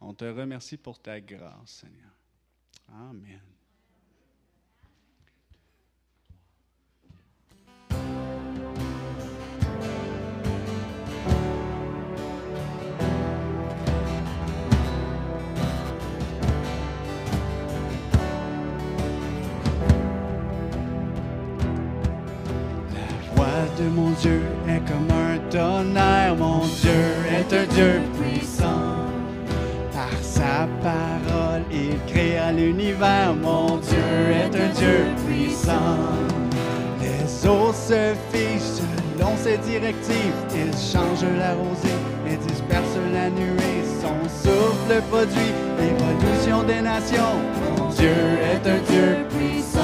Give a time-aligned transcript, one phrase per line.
[0.00, 2.12] On te remercie pour ta grâce, Seigneur.
[2.92, 3.40] Amen.
[23.78, 26.92] De mon Dieu est comme un tonnerre, mon Dieu
[27.28, 28.00] est un Dieu
[30.82, 33.98] parole, il créa l'univers, mon Dieu
[34.42, 35.98] est un Dieu puissant.
[37.00, 38.82] Les eaux se fichent
[39.16, 43.82] selon ses directives, il change la rosée et disperse la nuée.
[44.00, 47.36] Son souffle produit l'évolution des nations.
[47.78, 48.16] Mon Dieu
[48.52, 49.80] est un Dieu puissant.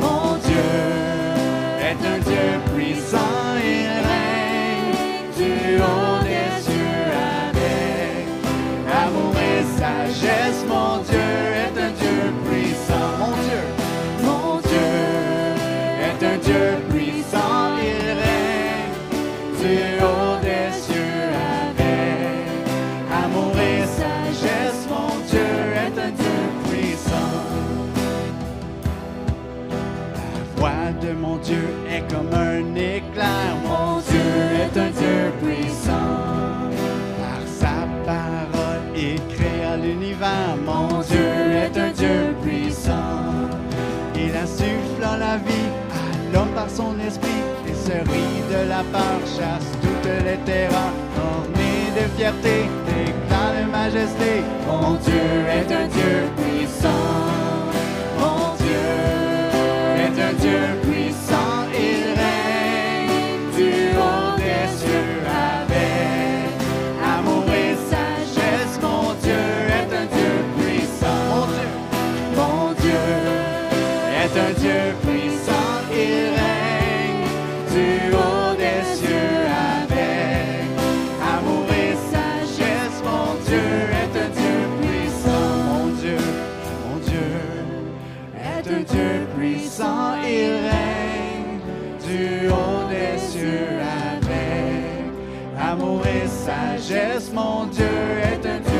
[0.00, 0.70] Mon Dieu
[1.80, 3.18] est un Dieu puissant,
[3.64, 6.11] il règne du haut
[10.22, 10.64] sagesse.
[10.68, 13.62] Mon Dieu est un Dieu puissant, mon Dieu,
[14.22, 14.90] mon Dieu
[16.06, 18.94] est un Dieu puissant, il règne
[19.60, 21.28] du haut des cieux
[21.68, 22.46] avec
[23.24, 24.86] amour et sagesse.
[24.88, 25.50] Mon Dieu
[25.84, 27.40] est un Dieu puissant.
[29.70, 31.64] La voix de mon Dieu
[46.74, 47.42] son esprit.
[47.68, 50.94] Et se rit de la peur, chasse toutes les terreurs.
[51.16, 54.42] Orné de fierté, d'éclat de majesté.
[54.66, 57.31] Mon Dieu est un Dieu puissant.
[96.82, 97.32] Sagesse.
[97.32, 98.71] Mon Dieu est un Dieu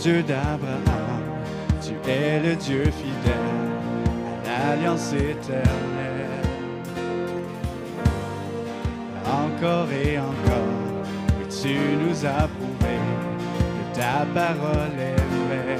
[0.00, 1.22] Dieu d'Abraham,
[1.82, 3.34] tu es le Dieu fidèle
[4.46, 6.40] à l'alliance éternelle.
[9.26, 11.04] Encore et encore,
[11.50, 12.96] tu nous as prouvé
[13.76, 15.76] que ta parole est vraie.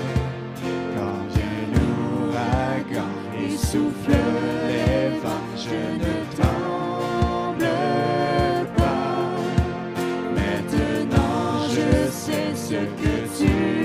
[0.94, 3.12] Quand vient l'ouragan
[3.42, 4.20] et souffle
[4.68, 7.70] les vents, je ne tremble
[8.76, 9.22] pas.
[10.34, 13.79] Maintenant je sais ce que tu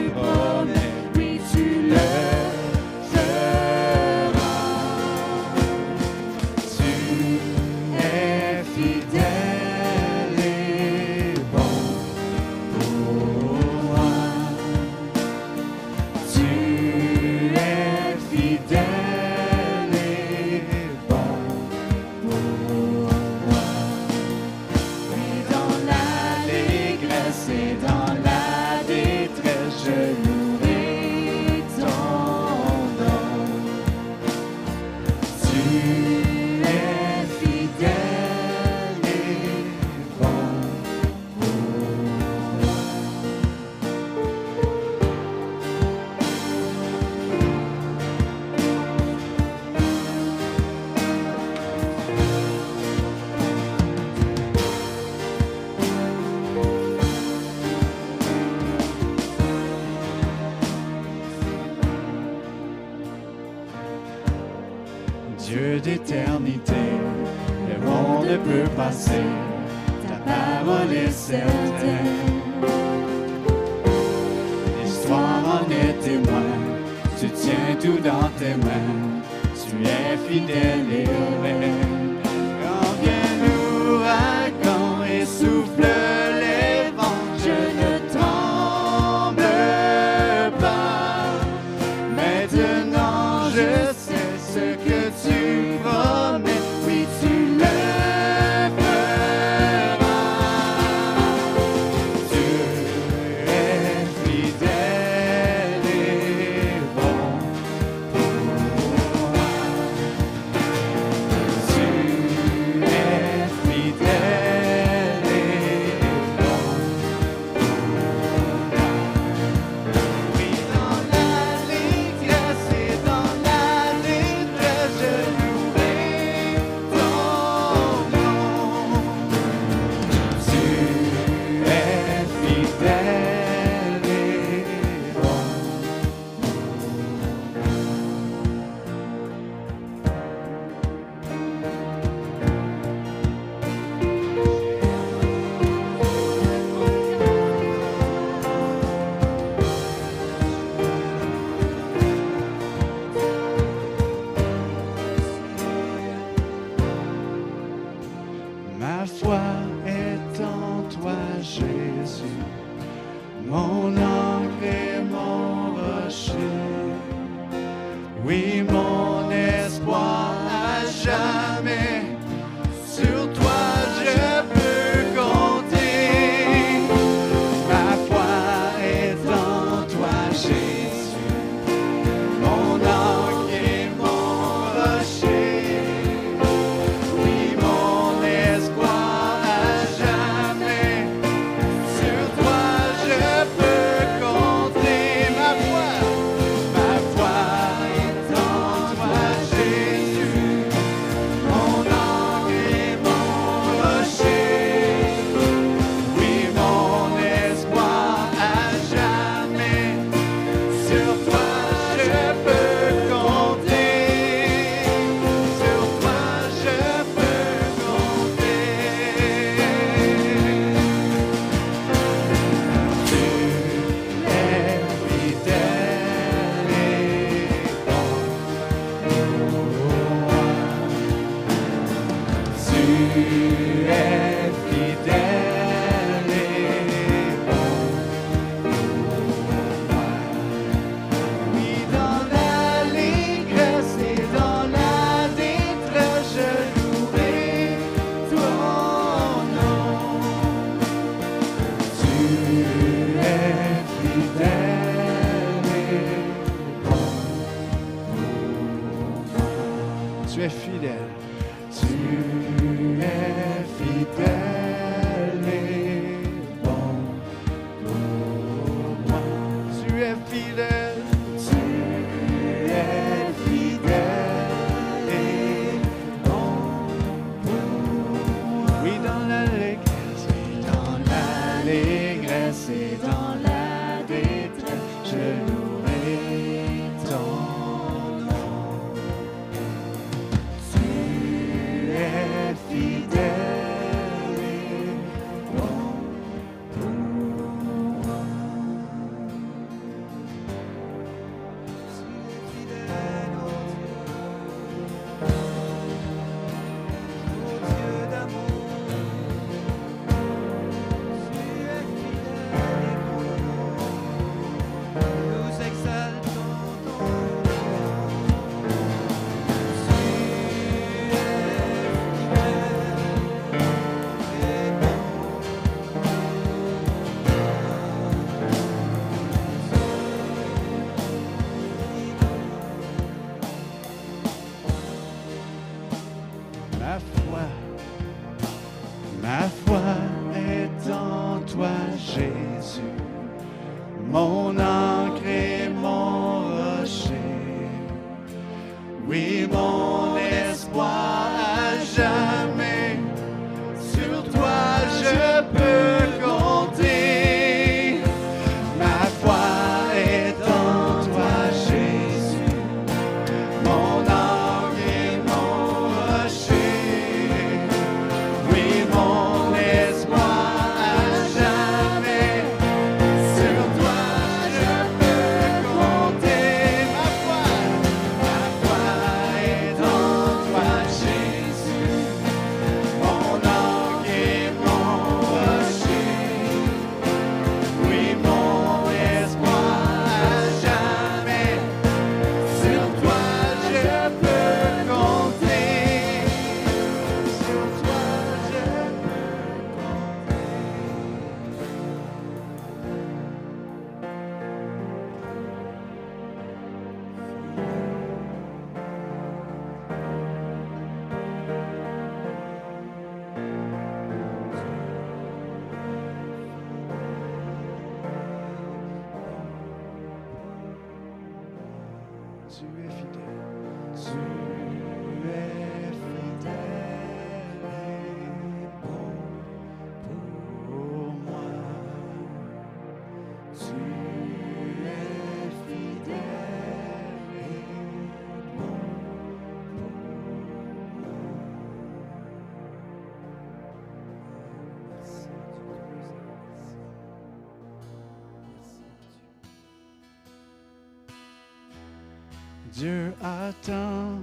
[452.77, 454.19] Dieu a tant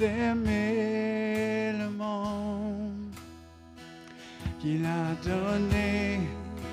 [0.00, 3.14] aimé le monde
[4.60, 6.18] qu'il a donné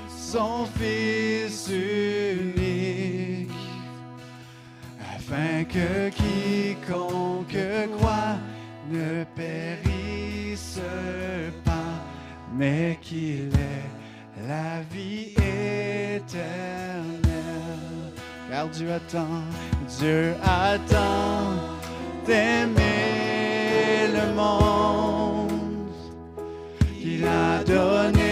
[0.09, 3.51] son Fils unique,
[5.15, 7.55] afin que quiconque
[7.97, 8.39] croit
[8.89, 10.79] ne périsse
[11.63, 12.01] pas,
[12.57, 15.35] mais qu'il ait la vie
[16.15, 17.14] éternelle
[18.55, 19.43] car Dieu attend,
[19.99, 21.57] Dieu attend
[22.25, 25.91] d'aimer le monde
[27.01, 28.24] qu'il a donné.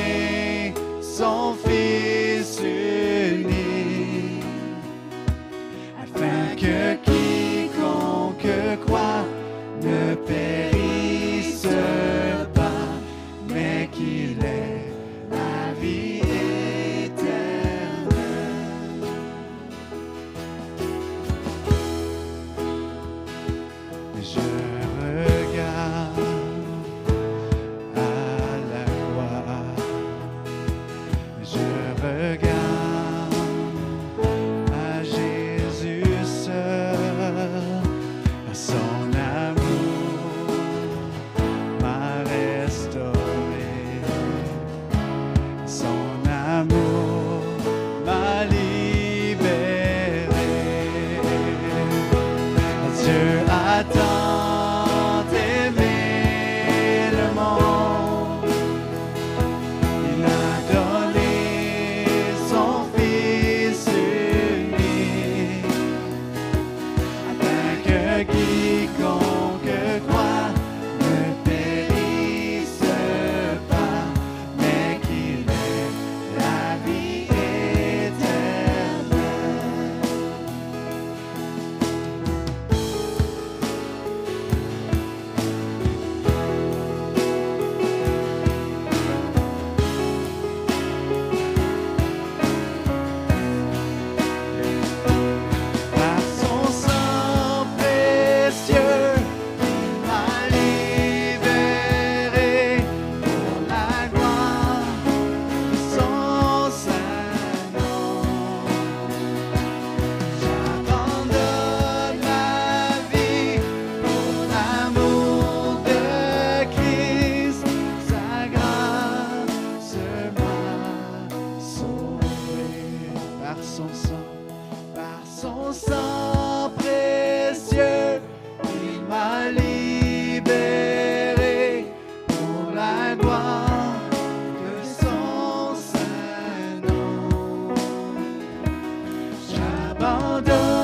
[140.34, 140.83] 我的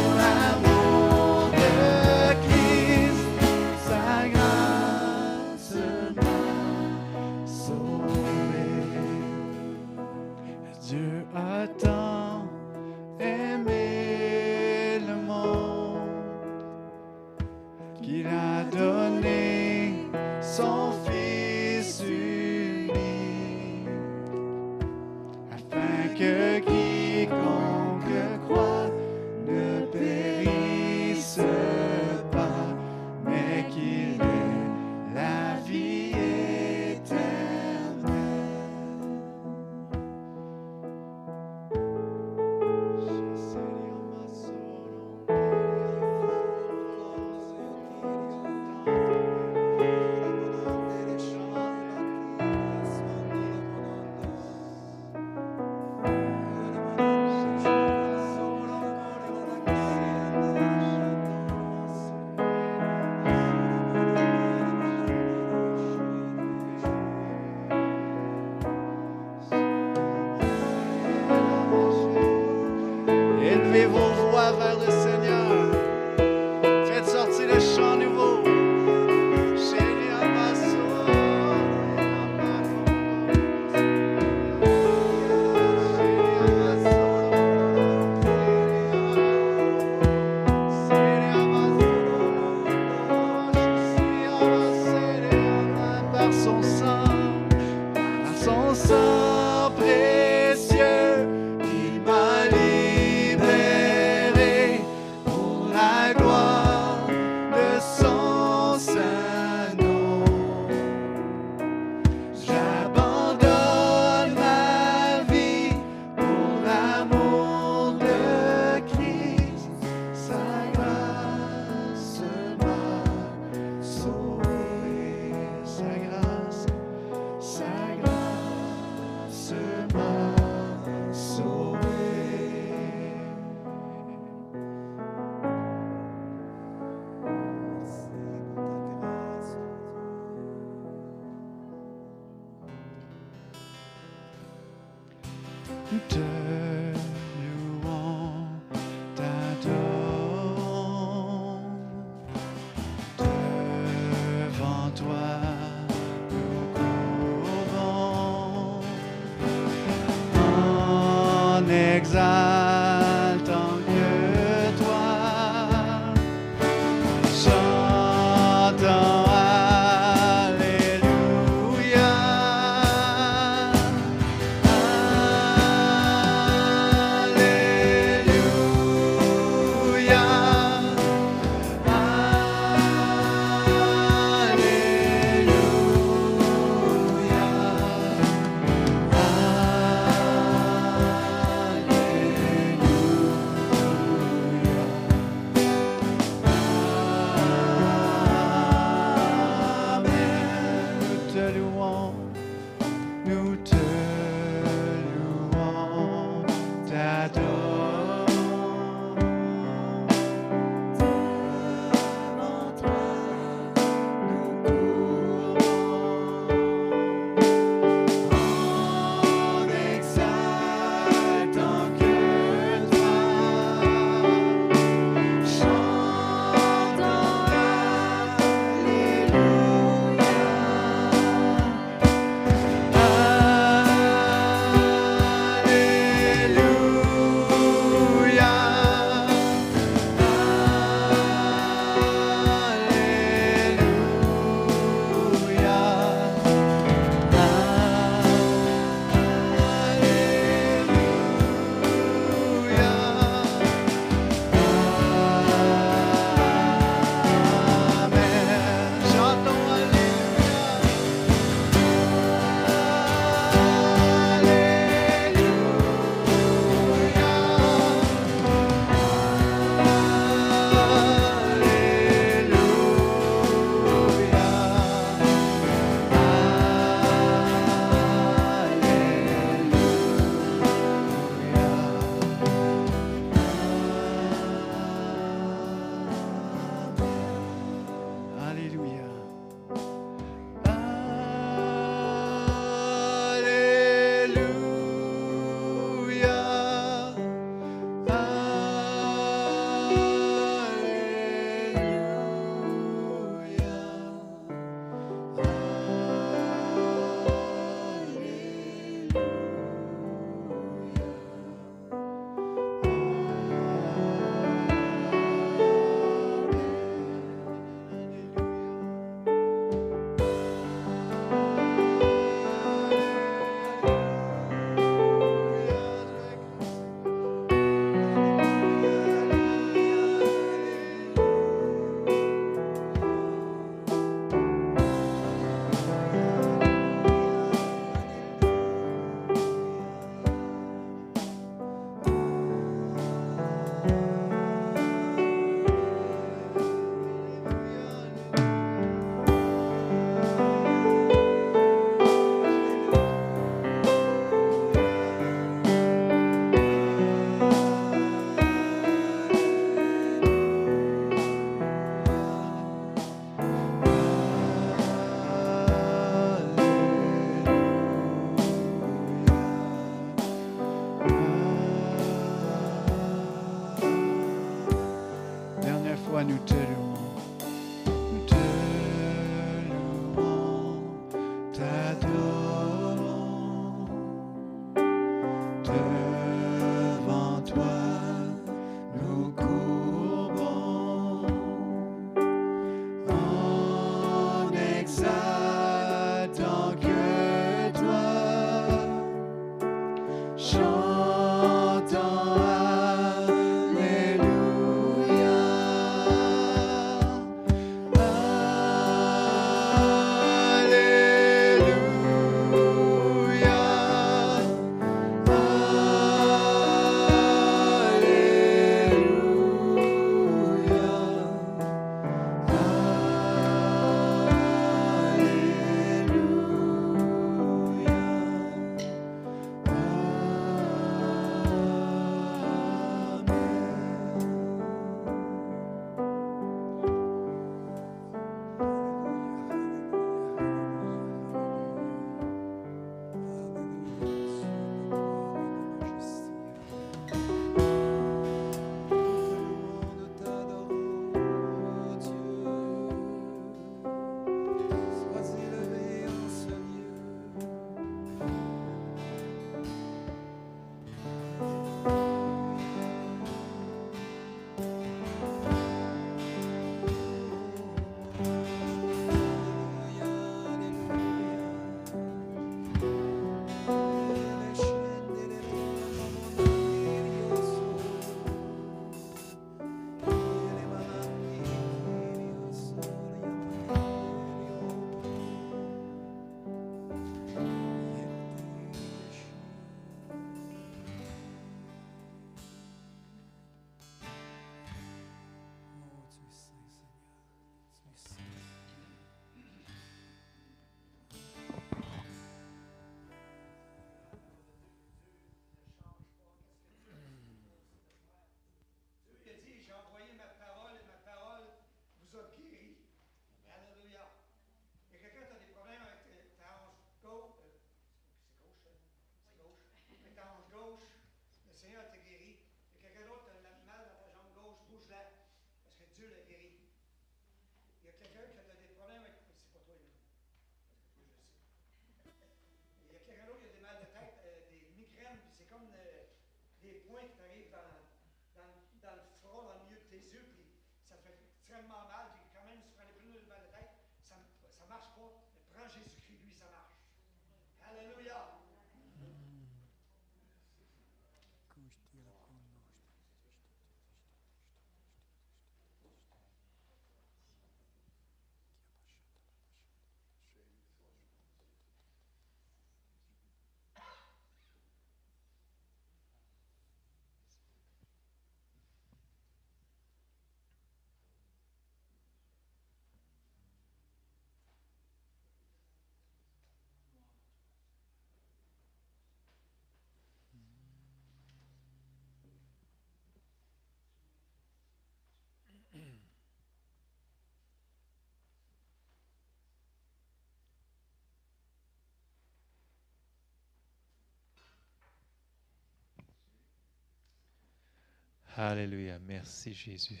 [598.36, 598.98] Alléluia.
[599.06, 600.00] Merci Jésus.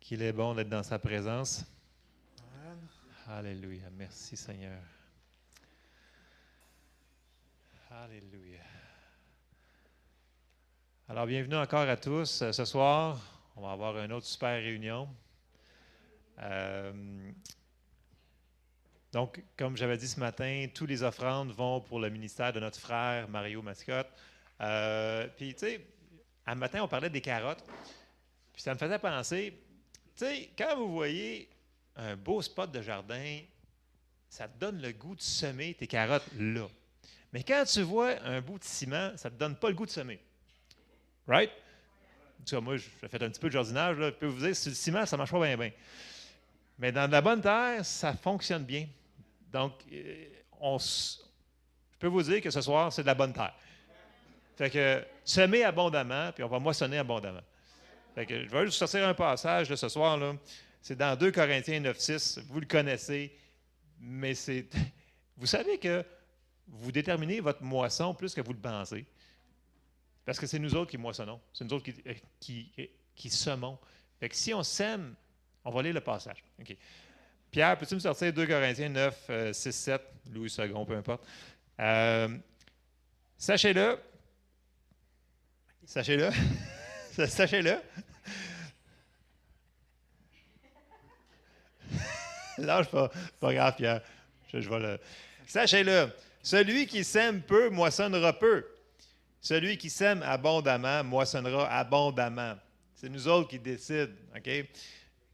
[0.00, 1.66] Qu'il est bon d'être dans sa présence.
[3.28, 3.90] Alléluia.
[3.92, 4.80] Merci Seigneur.
[7.90, 8.62] Alléluia.
[11.06, 12.40] Alors, bienvenue encore à tous.
[12.40, 13.20] Euh, Ce soir,
[13.56, 15.06] on va avoir une autre super réunion.
[16.38, 17.30] Euh,
[19.12, 22.80] donc, comme j'avais dit ce matin, tous les offrandes vont pour le ministère de notre
[22.80, 24.08] frère Mario Mascotte.
[24.62, 25.86] Euh, Puis, tu sais,
[26.46, 27.64] un matin, on parlait des carottes.
[28.52, 29.52] Puis ça me faisait penser,
[30.16, 31.48] tu sais, quand vous voyez
[31.96, 33.40] un beau spot de jardin,
[34.28, 36.68] ça te donne le goût de semer tes carottes là.
[37.32, 39.86] Mais quand tu vois un bout de ciment, ça ne te donne pas le goût
[39.86, 40.20] de semer.
[41.26, 41.50] Right?
[42.46, 43.98] Tout cas, moi, j'ai fait un petit peu de jardinage.
[43.98, 44.10] Là.
[44.10, 45.72] Je peux vous dire, sur le ciment, ça ne marche pas bien, bien.
[46.78, 48.86] Mais dans de la bonne terre, ça fonctionne bien.
[49.50, 50.26] Donc, euh,
[50.60, 53.54] on, je peux vous dire que ce soir, c'est de la bonne terre.
[54.56, 57.42] Fait que semer abondamment, puis on va moissonner abondamment.
[58.14, 60.16] Fait que je vais juste sortir un passage de ce soir.
[60.16, 60.34] là.
[60.80, 62.40] C'est dans 2 Corinthiens 9, 6.
[62.48, 63.36] Vous le connaissez,
[64.00, 64.66] mais c'est.
[65.36, 66.02] Vous savez que
[66.66, 69.04] vous déterminez votre moisson plus que vous le pensez.
[70.24, 71.38] Parce que c'est nous autres qui moissonnons.
[71.52, 71.94] C'est nous autres qui,
[72.40, 73.78] qui, qui semons.
[74.18, 75.14] Fait que si on sème,
[75.62, 76.42] on va lire le passage.
[76.58, 76.74] OK.
[77.50, 81.26] Pierre, peux-tu me sortir 2 Corinthiens 9, 6, 7, Louis II, peu importe.
[81.80, 82.36] Euh,
[83.36, 83.98] sachez-le,
[85.86, 86.28] sachez-le,
[87.26, 87.78] sachez-le.
[92.58, 94.02] Lâche pas, pas grave, Pierre.
[94.52, 94.98] Je, je vais le...
[95.46, 96.10] Sachez-le,
[96.42, 98.66] celui qui sème peu moissonnera peu.
[99.40, 102.54] Celui qui sème abondamment moissonnera abondamment.
[102.96, 104.50] C'est nous autres qui décident, OK?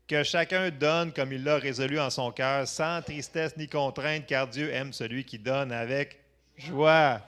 [0.07, 4.49] Que chacun donne comme il l'a résolu en son cœur, sans tristesse ni contrainte, car
[4.49, 6.19] Dieu aime celui qui donne avec
[6.57, 7.23] joie.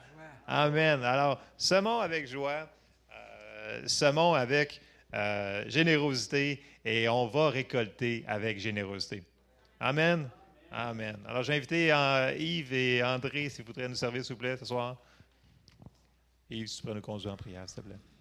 [0.46, 1.02] Amen.
[1.02, 2.68] Alors, semons avec joie,
[3.86, 4.80] semons avec
[5.14, 9.22] euh, générosité, et on va récolter avec générosité.
[9.80, 10.28] Amen.
[10.70, 11.16] Amen.
[11.26, 14.64] Alors, j'ai invité euh, Yves et André, s'ils voudraient nous servir, s'il vous plaît, ce
[14.64, 14.96] soir.
[16.50, 18.13] Yves, tu peux nous conduire en prière, s'il te plaît.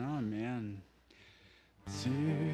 [0.00, 0.82] Amen.
[1.84, 2.47] Tu es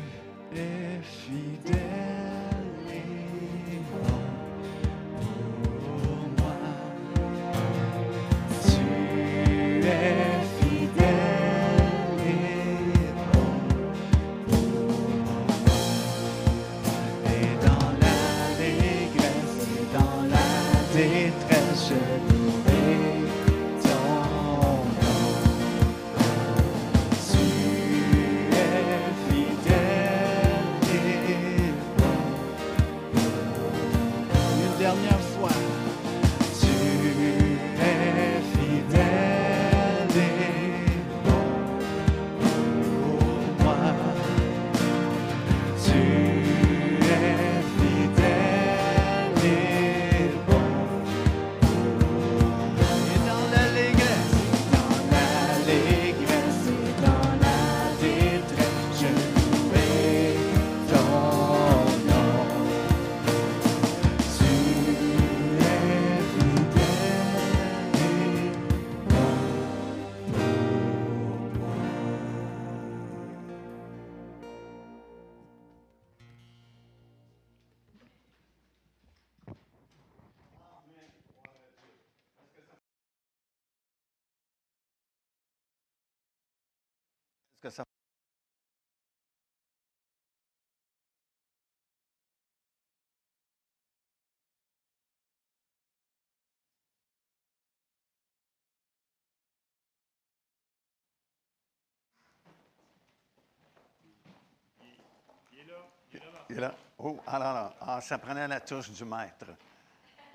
[106.51, 106.75] Il est là.
[106.99, 107.75] Oh, alors, alors.
[107.81, 109.47] Ah, ça prenait la touche du maître.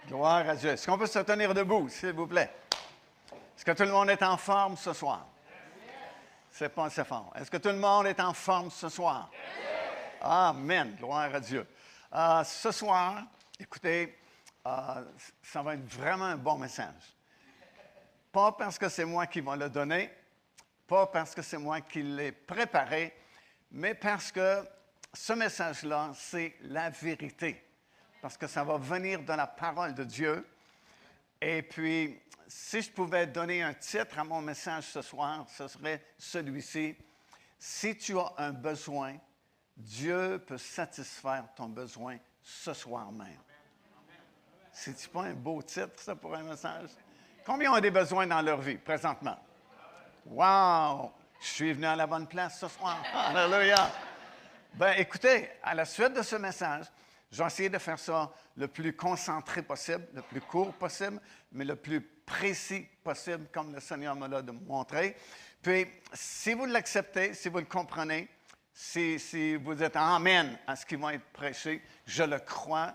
[0.08, 0.72] Gloire à Dieu.
[0.72, 2.52] Est-ce qu'on peut se tenir debout, s'il vous plaît?
[3.56, 5.29] Est-ce que tout le monde est en forme ce soir?
[6.52, 7.32] C'est pas assez fort.
[7.36, 9.30] Est-ce que tout le monde est en forme ce soir?
[10.22, 10.96] Amen.
[10.98, 11.66] Gloire à Dieu.
[12.14, 13.24] Euh, ce soir,
[13.60, 14.18] écoutez,
[14.66, 15.04] euh,
[15.44, 17.16] ça va être vraiment un bon message.
[18.32, 20.12] Pas parce que c'est moi qui vais le donner,
[20.88, 23.16] pas parce que c'est moi qui l'ai préparé,
[23.72, 24.68] mais parce que
[25.14, 27.64] ce message-là, c'est la vérité.
[28.22, 30.46] Parce que ça va venir de la parole de Dieu.
[31.42, 36.04] Et puis, si je pouvais donner un titre à mon message ce soir, ce serait
[36.18, 36.98] celui-ci.
[37.60, 39.16] Si tu as un besoin,
[39.78, 43.38] Dieu peut satisfaire ton besoin ce soir même.
[44.72, 46.90] C'est-tu pas un beau titre, ça, pour un message?
[47.46, 49.38] Combien ont des besoins dans leur vie présentement?
[50.26, 51.12] Wow!
[51.40, 52.98] Je suis venu à la bonne place ce soir.
[53.14, 53.92] Alléluia!
[54.74, 56.86] Ben, écoutez, à la suite de ce message,
[57.32, 61.76] j'ai essayé de faire ça le plus concentré possible, le plus court possible, mais le
[61.76, 65.18] plus précis possible, comme le Seigneur me l'a montré.
[65.62, 68.30] Puis, si vous l'acceptez, si vous le comprenez,
[68.72, 72.94] si, si vous êtes Amen à ce qui va être prêché, je le crois,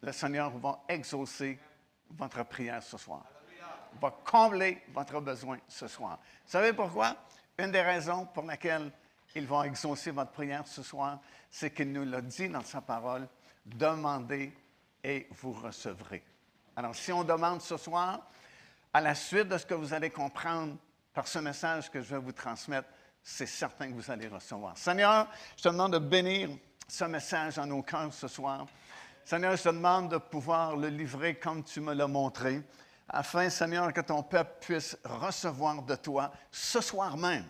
[0.00, 1.58] le Seigneur va exaucer
[2.10, 3.24] votre prière ce soir.
[4.00, 6.18] Va combler votre besoin ce soir.
[6.46, 7.16] Vous savez pourquoi?
[7.58, 8.90] Une des raisons pour laquelle
[9.34, 11.18] il va exaucer votre prière ce soir,
[11.50, 13.28] c'est qu'il nous l'a dit dans sa parole.
[13.66, 14.52] demandez
[15.02, 16.22] et vous recevrez.
[16.76, 18.26] Alors, si on demande ce soir,
[18.94, 20.76] à la suite de ce que vous allez comprendre
[21.12, 22.88] par ce message que je vais vous transmettre,
[23.20, 24.78] c'est certain que vous allez recevoir.
[24.78, 26.50] Seigneur, je te demande de bénir
[26.86, 28.66] ce message en nos cœurs ce soir.
[29.24, 32.62] Seigneur, je te demande de pouvoir le livrer comme tu me l'as montré,
[33.08, 37.46] afin, Seigneur, que ton peuple puisse recevoir de toi ce soir même,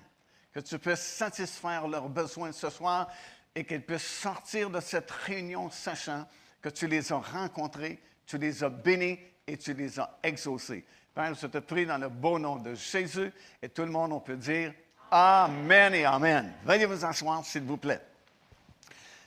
[0.51, 3.09] que tu puisses satisfaire leurs besoins ce soir
[3.55, 6.27] et qu'ils puissent sortir de cette réunion sachant
[6.63, 10.87] que tu les as rencontrés, tu les as bénis et tu les as exaucés.
[11.15, 14.21] Père, je te prie dans le beau nom de Jésus et tout le monde, on
[14.21, 14.75] peut dire
[15.13, 16.53] Amen et Amen.
[16.65, 18.01] Veuillez vous asseoir, s'il vous plaît.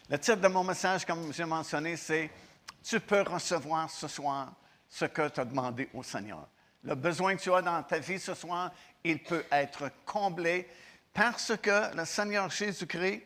[0.10, 2.30] Le titre de mon message, comme j'ai mentionné, c'est
[2.84, 4.52] Tu peux recevoir ce soir
[4.90, 6.46] ce que tu as demandé au Seigneur.
[6.84, 8.72] Le besoin que tu as dans ta vie ce soir,
[9.02, 10.68] il peut être comblé
[11.14, 13.24] parce que le Seigneur Jésus-Christ,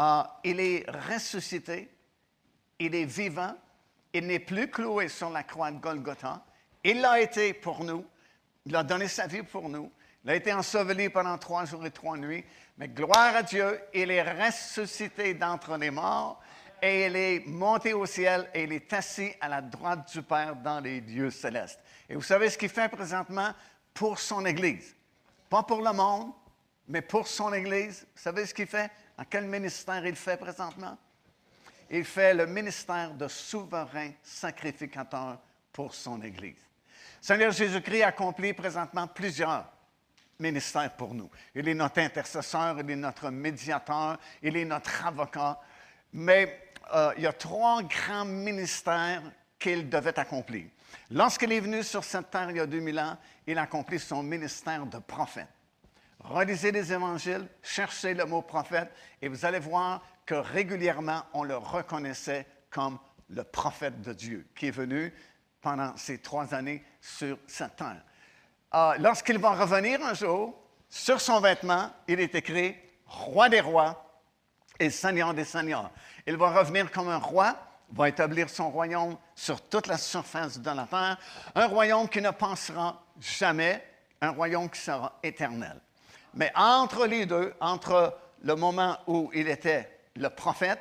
[0.00, 1.90] euh, il est ressuscité,
[2.78, 3.54] il est vivant,
[4.14, 6.42] il n'est plus cloué sur la croix de Golgotha.
[6.84, 8.04] Il l'a été pour nous.
[8.66, 9.90] Il a donné sa vie pour nous.
[10.24, 12.44] Il a été enseveli pendant trois jours et trois nuits.
[12.76, 16.40] Mais gloire à Dieu, il est ressuscité d'entre les morts
[16.80, 20.54] et il est monté au ciel et il est assis à la droite du Père
[20.56, 21.80] dans les lieux célestes.
[22.08, 23.52] Et vous savez ce qu'il fait présentement
[23.92, 24.94] pour son Église?
[25.50, 26.32] Pas pour le monde,
[26.86, 28.06] mais pour son Église.
[28.14, 28.90] Vous savez ce qu'il fait?
[29.16, 30.96] En quel ministère il fait présentement?
[31.90, 35.38] Il fait le ministère de souverain sacrificateur
[35.72, 36.67] pour son Église.
[37.20, 39.70] Seigneur Jésus-Christ accomplit présentement plusieurs
[40.38, 41.30] ministères pour nous.
[41.54, 45.58] Il est notre intercesseur, il est notre médiateur, il est notre avocat.
[46.12, 49.22] Mais euh, il y a trois grands ministères
[49.58, 50.66] qu'il devait accomplir.
[51.10, 54.22] Lorsqu'il est venu sur cette terre il y a 2000 ans, il a accompli son
[54.22, 55.48] ministère de prophète.
[56.20, 58.90] Relisez les évangiles, cherchez le mot prophète
[59.20, 62.98] et vous allez voir que régulièrement on le reconnaissait comme
[63.30, 65.12] le prophète de Dieu qui est venu
[65.60, 68.02] pendant ces trois années sur cette terre.
[68.74, 70.54] Euh, lorsqu'il va revenir un jour,
[70.88, 74.04] sur son vêtement, il est écrit Roi des rois
[74.78, 75.90] et Seigneur des seigneurs.
[76.26, 77.56] Il va revenir comme un roi,
[77.90, 81.16] va établir son royaume sur toute la surface de la terre,
[81.54, 83.82] un royaume qui ne passera jamais,
[84.20, 85.80] un royaume qui sera éternel.
[86.34, 90.80] Mais entre les deux, entre le moment où il était le prophète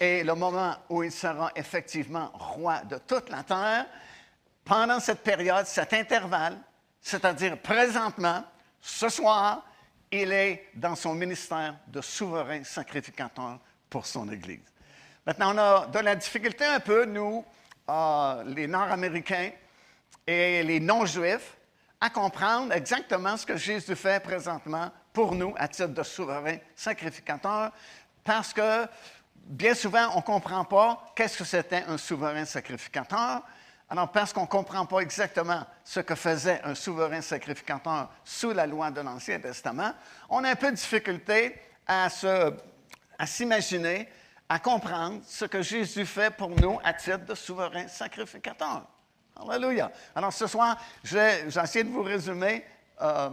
[0.00, 3.86] et le moment où il sera effectivement roi de toute la terre,
[4.64, 6.58] pendant cette période, cet intervalle,
[7.00, 8.44] c'est-à-dire présentement,
[8.80, 9.64] ce soir,
[10.12, 14.60] il est dans son ministère de souverain sacrificateur pour son Église.
[15.26, 17.44] Maintenant, on a de la difficulté un peu, nous,
[17.88, 19.50] euh, les Nord-Américains
[20.26, 21.56] et les non-Juifs,
[22.00, 27.72] à comprendre exactement ce que Jésus fait présentement pour nous à titre de souverain sacrificateur,
[28.24, 28.86] parce que
[29.50, 33.42] bien souvent, on ne comprend pas qu'est-ce que c'était un souverain sacrificateur.
[33.88, 38.66] Alors, parce qu'on ne comprend pas exactement ce que faisait un souverain sacrificateur sous la
[38.66, 39.92] loi de l'Ancien Testament,
[40.28, 42.08] on a un peu de difficulté à,
[43.26, 44.08] s'imaginer,
[44.48, 48.86] à comprendre ce que Jésus fait pour nous à titre de souverain sacrificateur.
[49.36, 49.90] Alléluia.
[50.14, 52.64] Alors, ce soir, j'ai essayé de vous résumer
[53.02, 53.30] euh,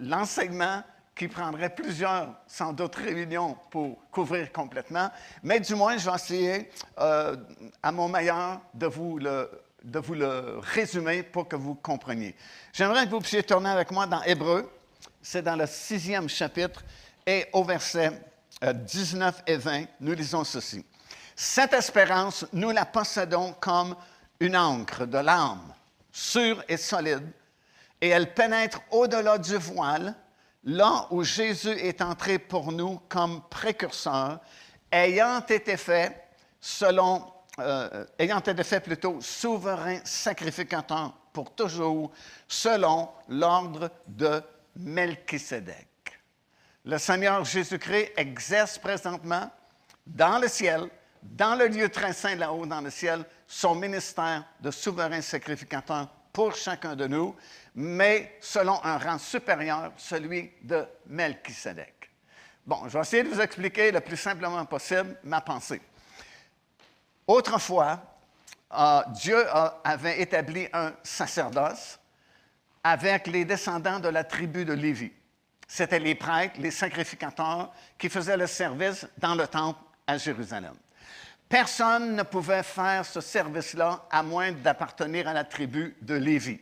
[0.00, 0.82] l'enseignement
[1.16, 5.10] qui prendrait plusieurs, sans doute, réunions pour couvrir complètement,
[5.42, 7.34] mais du moins, je vais essayer euh,
[7.82, 9.50] à mon meilleur de vous le
[9.82, 12.34] de vous le résumer pour que vous compreniez.
[12.72, 14.68] J'aimerais que vous puissiez tourner avec moi dans Hébreu.
[15.22, 16.82] C'est dans le sixième chapitre
[17.24, 18.20] et au verset
[18.60, 20.84] 19 euh, et 20, nous lisons ceci.
[21.36, 23.94] Cette espérance, nous la possédons comme
[24.40, 25.72] une encre de l'âme,
[26.10, 27.30] sûre et solide,
[28.00, 30.14] et elle pénètre au-delà du voile,
[30.66, 34.40] là où Jésus est entré pour nous comme précurseur,
[34.90, 36.28] ayant été fait
[37.60, 38.04] euh,
[38.84, 42.10] plutôt souverain sacrificateur pour toujours,
[42.48, 44.42] selon l'ordre de
[44.76, 45.86] Melchisédek.
[46.84, 49.50] Le Seigneur Jésus-Christ exerce présentement
[50.06, 50.88] dans le ciel,
[51.22, 56.54] dans le lieu très saint là-haut dans le ciel, son ministère de souverain sacrificateur pour
[56.54, 57.34] chacun de nous,
[57.74, 62.10] mais selon un rang supérieur, celui de Melchisédek.
[62.66, 65.80] Bon, je vais essayer de vous expliquer le plus simplement possible ma pensée.
[67.26, 68.02] Autrefois,
[68.70, 69.46] euh, Dieu
[69.82, 71.98] avait établi un sacerdoce
[72.84, 75.10] avec les descendants de la tribu de Lévi.
[75.66, 80.74] C'étaient les prêtres, les sacrificateurs qui faisaient le service dans le temple à Jérusalem.
[81.48, 86.60] Personne ne pouvait faire ce service-là à moins d'appartenir à la tribu de Lévi.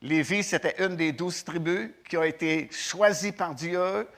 [0.00, 4.08] Lévi, c'était une des douze tribus qui a été choisie par Dieu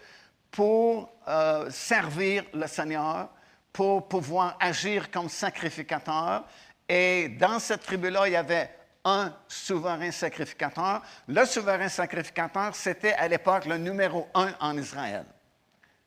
[0.51, 3.29] pour euh, servir le Seigneur
[3.73, 6.45] pour pouvoir agir comme sacrificateur.
[6.89, 8.71] Et dans cette tribu-là, il y avait
[9.05, 11.03] un souverain sacrificateur.
[11.27, 15.27] Le souverain sacrificateur, c'était à l'époque le numéro un en Israël.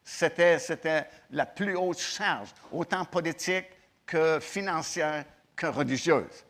[0.03, 3.67] C'était, c'était la plus haute charge, autant politique
[4.09, 5.23] que financière
[5.55, 6.45] que religieuse.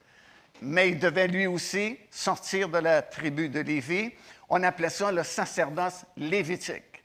[0.62, 4.12] Mais il devait lui aussi sortir de la tribu de Lévi.
[4.48, 7.04] On appelait ça le sacerdoce lévitique.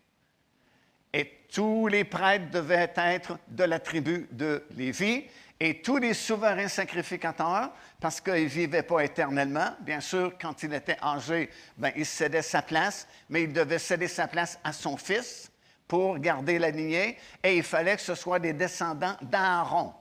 [1.13, 5.25] Et tous les prêtres devaient être de la tribu de Lévi.
[5.59, 10.75] Et tous les souverains sacrificateurs, parce qu'ils ne vivaient pas éternellement, bien sûr, quand il
[10.75, 14.97] était âgé, ben, il cédait sa place, mais il devait céder sa place à son
[14.97, 15.51] fils
[15.87, 19.95] pour garder la lignée, et il fallait que ce soit des descendants d'Aaron.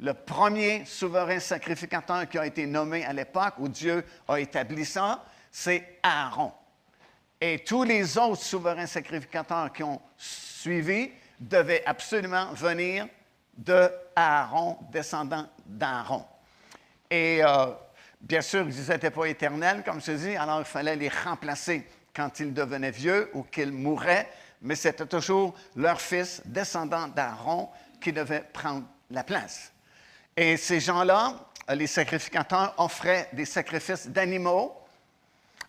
[0.00, 5.24] Le premier souverain sacrificateur qui a été nommé à l'époque où Dieu a établi ça,
[5.50, 6.52] c'est Aaron.
[7.40, 13.08] Et tous les autres souverains sacrificateurs qui ont suivi devaient absolument venir
[13.56, 16.24] de Aaron, descendant d'Aaron.
[17.10, 17.66] Et euh,
[18.20, 22.38] bien sûr, ils n'étaient pas éternels, comme je dis, alors il fallait les remplacer quand
[22.40, 24.28] ils devenaient vieux ou qu'ils mouraient,
[24.62, 27.68] mais c'était toujours leur fils, descendant d'Aaron,
[28.00, 29.72] qui devait prendre la place.
[30.40, 31.34] Et ces gens-là,
[31.74, 34.72] les sacrificateurs, offraient des sacrifices d'animaux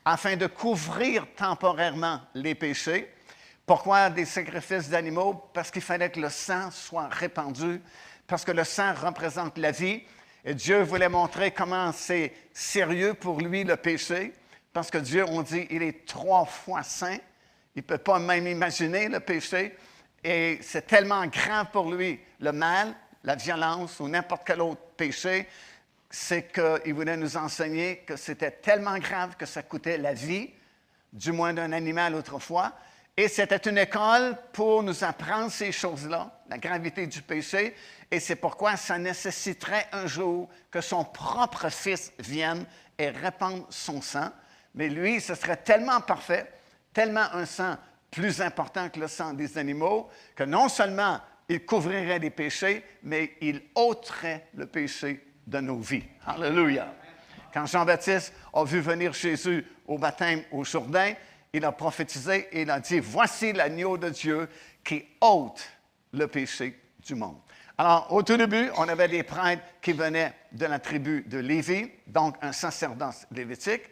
[0.06, 3.12] afin de couvrir temporairement les péchés
[3.70, 5.44] pourquoi des sacrifices d'animaux?
[5.54, 7.80] Parce qu'il fallait que le sang soit répandu,
[8.26, 10.02] parce que le sang représente la vie.
[10.44, 14.34] Et Dieu voulait montrer comment c'est sérieux pour lui le péché,
[14.74, 17.20] parce que Dieu, on dit, il est trois fois saint.
[17.76, 19.78] Il ne peut pas même imaginer le péché.
[20.24, 25.48] Et c'est tellement grave pour lui, le mal, la violence ou n'importe quel autre péché,
[26.10, 30.50] c'est qu'il voulait nous enseigner que c'était tellement grave que ça coûtait la vie,
[31.14, 32.74] du moins d'un animal autrefois,
[33.18, 37.76] et c'était une école pour nous apprendre ces choses-là, la gravité du péché,
[38.10, 42.66] et c'est pourquoi ça nécessiterait un jour que son propre fils vienne
[42.98, 44.30] et répande son sang.
[44.74, 46.50] Mais lui, ce serait tellement parfait,
[46.94, 47.76] tellement un sang
[48.10, 51.20] plus important que le sang des animaux, que non seulement
[51.50, 56.04] il couvrirait les péchés, mais il ôterait le péché de nos vies.
[56.26, 56.94] Alléluia.
[57.52, 61.14] Quand Jean-Baptiste a vu venir Jésus au baptême au Jourdain,
[61.52, 64.48] il a prophétisé et il a dit, voici l'agneau de Dieu
[64.84, 65.68] qui ôte
[66.14, 67.40] le péché du monde.
[67.76, 71.90] Alors, au tout début, on avait des prêtres qui venaient de la tribu de Lévi,
[72.06, 73.84] donc un sacerdoce lévitique.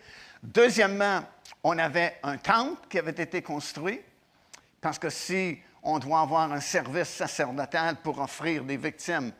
[0.43, 1.23] Deuxièmement,
[1.63, 4.01] on avait un temple qui avait été construit,
[4.81, 9.31] parce que si on doit avoir un service sacerdotal pour offrir des victimes,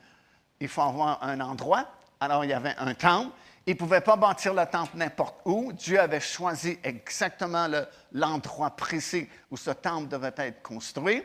[0.59, 1.85] il faut avoir un endroit.
[2.19, 3.31] Alors, il y avait un temple.
[3.65, 5.73] Il ne pouvait pas bâtir le temple n'importe où.
[5.73, 7.67] Dieu avait choisi exactement
[8.13, 11.21] l'endroit précis où ce temple devait être construit.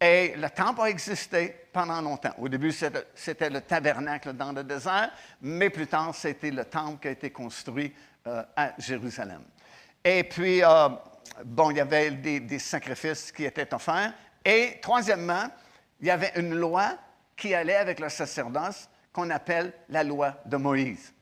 [0.00, 2.34] Et le temple a existé pendant longtemps.
[2.38, 5.10] Au début, c'était le tabernacle dans le désert,
[5.40, 7.92] mais plus tard, c'était le temple qui a été construit
[8.28, 9.42] euh, à Jérusalem.
[10.04, 10.88] Et puis, euh,
[11.44, 14.12] bon, il y avait des, sacrifices qui étaient offerts.
[14.44, 15.48] Et troisièmement,
[16.00, 16.96] il y avait une loi
[17.36, 21.12] qui allait avec le sacerdoce qu'on appelle la loi de Moïse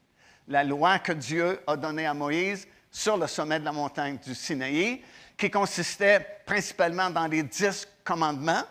[0.50, 4.34] la loi que Dieu a donnée à Moïse sur le sommet de la montagne du
[4.34, 5.00] Sinaï,
[5.38, 8.64] qui consistait principalement dans les dix commandements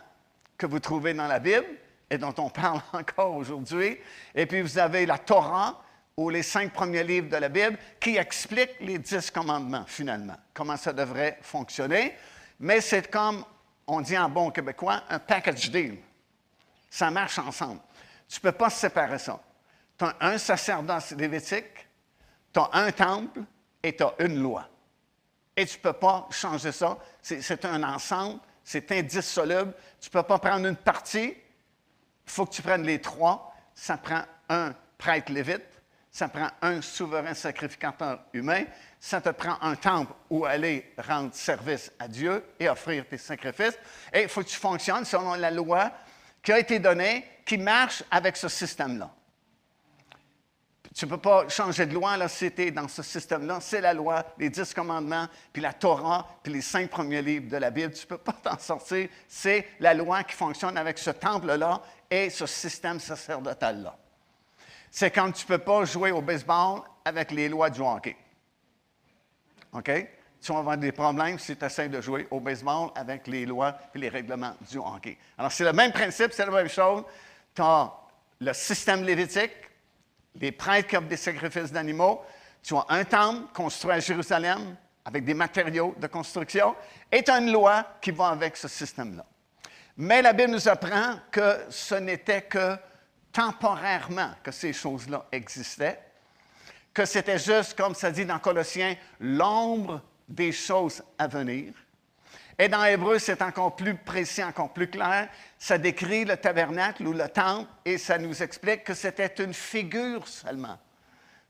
[0.57, 1.65] que vous trouvez dans la Bible
[2.09, 3.97] et dont on parle encore aujourd'hui.
[4.35, 5.81] Et puis vous avez la Torah,
[6.17, 10.75] ou les cinq premiers livres de la Bible, qui expliquent les dix commandements, finalement, comment
[10.75, 12.13] ça devrait fonctionner?
[12.59, 13.45] Mais c'est comme,
[13.89, 15.97] on dit en bon québécois, un package deal.
[16.89, 17.81] Ça marche ensemble.
[18.27, 19.39] Tu ne peux pas séparer ça
[19.99, 21.87] tu as un sacerdoce lévitique,
[22.53, 23.41] tu as un temple
[23.83, 24.67] et tu as une loi.
[25.55, 26.97] Et tu ne peux pas changer ça.
[27.21, 29.73] C'est un ensemble, c'est indissoluble.
[29.99, 31.35] Tu ne peux pas prendre une partie.
[32.25, 33.53] Il faut que tu prennes les trois.
[33.75, 35.67] Ça prend un prêtre lévite,
[36.11, 38.63] ça prend un souverain sacrificateur humain,
[38.99, 43.77] ça te prend un temple où aller rendre service à Dieu et offrir tes sacrifices.
[44.13, 45.91] Et il faut que tu fonctionnes selon la loi
[46.43, 49.09] qui a été donnée, qui marche avec ce système-là.
[50.95, 53.59] Tu ne peux pas changer de loi, là, c'était dans ce système-là.
[53.61, 57.57] C'est la loi, les dix commandements, puis la Torah, puis les cinq premiers livres de
[57.57, 57.93] la Bible.
[57.93, 59.07] Tu ne peux pas t'en sortir.
[59.27, 63.95] C'est la loi qui fonctionne avec ce temple-là et ce système sacerdotal-là.
[64.91, 68.17] C'est quand tu ne peux pas jouer au baseball avec les lois du hockey.
[69.73, 69.91] OK?
[70.41, 73.77] Tu vas avoir des problèmes si tu essaies de jouer au baseball avec les lois
[73.93, 75.17] et les règlements du hockey.
[75.37, 77.03] Alors, c'est le même principe, c'est la même chose.
[77.53, 77.91] Tu as
[78.39, 79.51] le système lévitique,
[80.35, 82.21] les prêtres qui offrent des sacrifices d'animaux.
[82.63, 86.75] Tu as un temple construit à Jérusalem avec des matériaux de construction
[87.11, 89.25] et tu as une loi qui va avec ce système-là.
[89.97, 92.77] Mais la Bible nous apprend que ce n'était que
[93.33, 95.99] temporairement que ces choses-là existaient,
[96.93, 101.73] que c'était juste, comme ça dit dans Colossiens, l'ombre des choses à venir.
[102.57, 105.29] Et dans Hébreu, c'est encore plus précis, encore plus clair.
[105.57, 110.27] Ça décrit le tabernacle ou le temple et ça nous explique que c'était une figure
[110.27, 110.77] seulement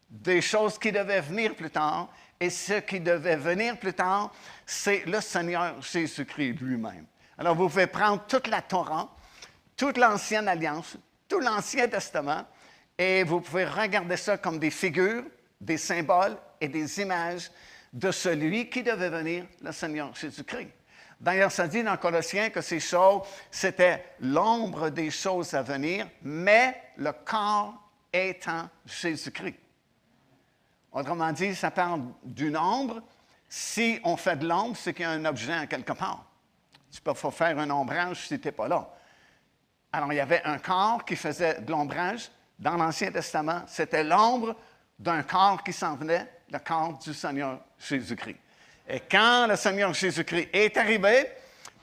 [0.10, 2.10] des choses qui devaient venir plus tard.
[2.40, 4.32] Et ce qui devait venir plus tard,
[4.66, 7.06] c'est le Seigneur Jésus-Christ lui-même.
[7.38, 9.14] Alors, vous pouvez prendre toute la Torah,
[9.76, 10.96] toute l'Ancienne Alliance,
[11.28, 12.46] tout l'Ancien Testament,
[13.00, 15.24] et vous pouvez regarder ça comme des figures,
[15.60, 17.50] des symboles et des images
[17.94, 20.70] de celui qui devait venir, le Seigneur Jésus-Christ.
[21.20, 26.82] D'ailleurs, ça dit dans Colossiens que ces choses, c'était l'ombre des choses à venir, mais
[26.98, 27.74] le corps
[28.12, 29.58] étant Jésus-Christ.
[30.92, 33.02] Autrement dit, ça parle d'une ombre.
[33.48, 36.26] Si on fait de l'ombre, c'est qu'il y a un objet en quelque part.
[36.92, 38.90] Tu peux faire un ombrage si tu n'es pas là.
[39.92, 42.30] Alors, il y avait un corps qui faisait de l'ombrage.
[42.60, 44.56] Dans l'Ancien Testament, c'était l'ombre
[44.98, 48.38] d'un corps qui s'en venait, le corps du Seigneur Jésus-Christ.
[48.88, 51.28] Et quand le Seigneur Jésus-Christ est arrivé,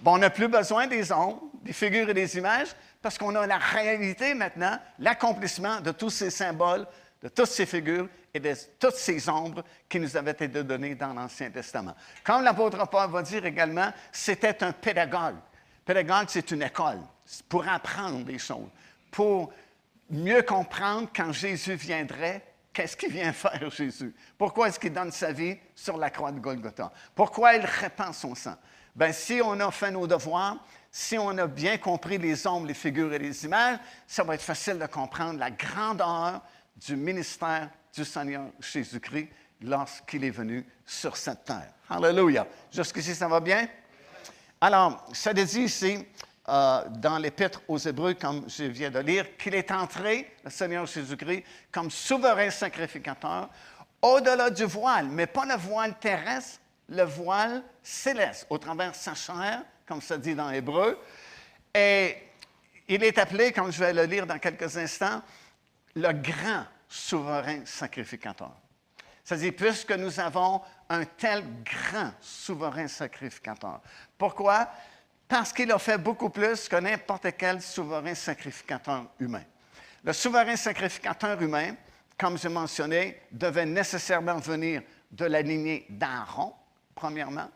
[0.04, 2.68] on n'a plus besoin des ombres, des figures et des images,
[3.00, 6.86] parce qu'on a la réalité maintenant, l'accomplissement de tous ces symboles,
[7.22, 11.14] de toutes ces figures et de toutes ces ombres qui nous avaient été données dans
[11.14, 11.94] l'Ancien Testament.
[12.22, 15.36] Comme l'apôtre Paul va dire également, c'était un pédagogue.
[15.84, 17.00] Pédagogue, c'est une école
[17.48, 18.68] pour apprendre des choses,
[19.10, 19.52] pour
[20.10, 22.42] mieux comprendre quand Jésus viendrait,
[22.72, 24.14] qu'est-ce qu'il vient faire Jésus?
[24.38, 26.92] Pourquoi est-ce qu'il donne sa vie sur la croix de Golgotha?
[27.14, 28.56] Pourquoi il répand son sang?
[28.94, 30.56] Bien, si on a fait nos devoirs,
[30.90, 34.42] si on a bien compris les ombres, les figures et les images, ça va être
[34.42, 36.40] facile de comprendre la grandeur
[36.76, 39.28] du ministère du Seigneur Jésus-Christ
[39.60, 41.72] lorsqu'il est venu sur cette terre.
[41.88, 42.46] Alléluia.
[42.72, 43.68] Jusqu'ici, ça va bien?
[44.60, 46.06] Alors, ça dit ici,
[46.48, 50.86] euh, dans l'Épître aux Hébreux, comme je viens de lire, qu'il est entré, le Seigneur
[50.86, 53.48] Jésus-Christ, comme souverain sacrificateur
[54.02, 59.14] au-delà du voile, mais pas le voile terrestre, le voile céleste, au travers de sa
[59.14, 60.98] chair, comme ça dit dans Hébreu.
[61.74, 62.16] Et
[62.88, 65.22] il est appelé, comme je vais le lire dans quelques instants,
[65.94, 68.52] le grand souverain sacrificateur.
[69.24, 73.80] C'est-à-dire, puisque nous avons un tel grand souverain sacrificateur.
[74.16, 74.68] Pourquoi?
[75.28, 79.42] Parce qu'il a fait beaucoup plus que n'importe quel souverain sacrificateur humain.
[80.04, 81.74] Le souverain sacrificateur humain,
[82.16, 86.54] comme je mentionnais, devait nécessairement venir de la lignée d'Aaron,
[86.94, 87.50] premièrement.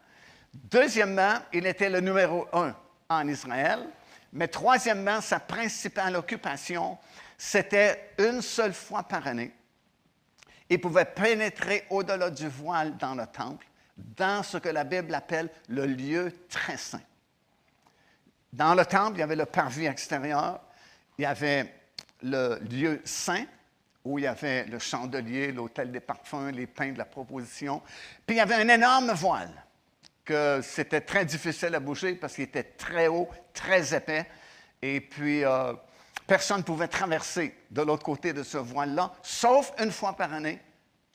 [0.52, 2.74] Deuxièmement, il était le numéro un
[3.08, 3.86] en Israël.
[4.32, 6.98] Mais troisièmement, sa principale occupation,
[7.36, 9.52] c'était une seule fois par année.
[10.68, 13.66] Il pouvait pénétrer au-delà du voile dans le temple,
[13.96, 17.00] dans ce que la Bible appelle le lieu très saint.
[18.52, 20.60] Dans le temple, il y avait le parvis extérieur,
[21.18, 21.74] il y avait
[22.22, 23.44] le lieu saint,
[24.04, 27.82] où il y avait le chandelier, l'hôtel des parfums, les pains de la proposition.
[28.26, 29.52] Puis il y avait un énorme voile,
[30.24, 34.26] que c'était très difficile à bouger parce qu'il était très haut, très épais.
[34.82, 35.74] Et puis, euh,
[36.26, 40.60] personne ne pouvait traverser de l'autre côté de ce voile-là, sauf une fois par année,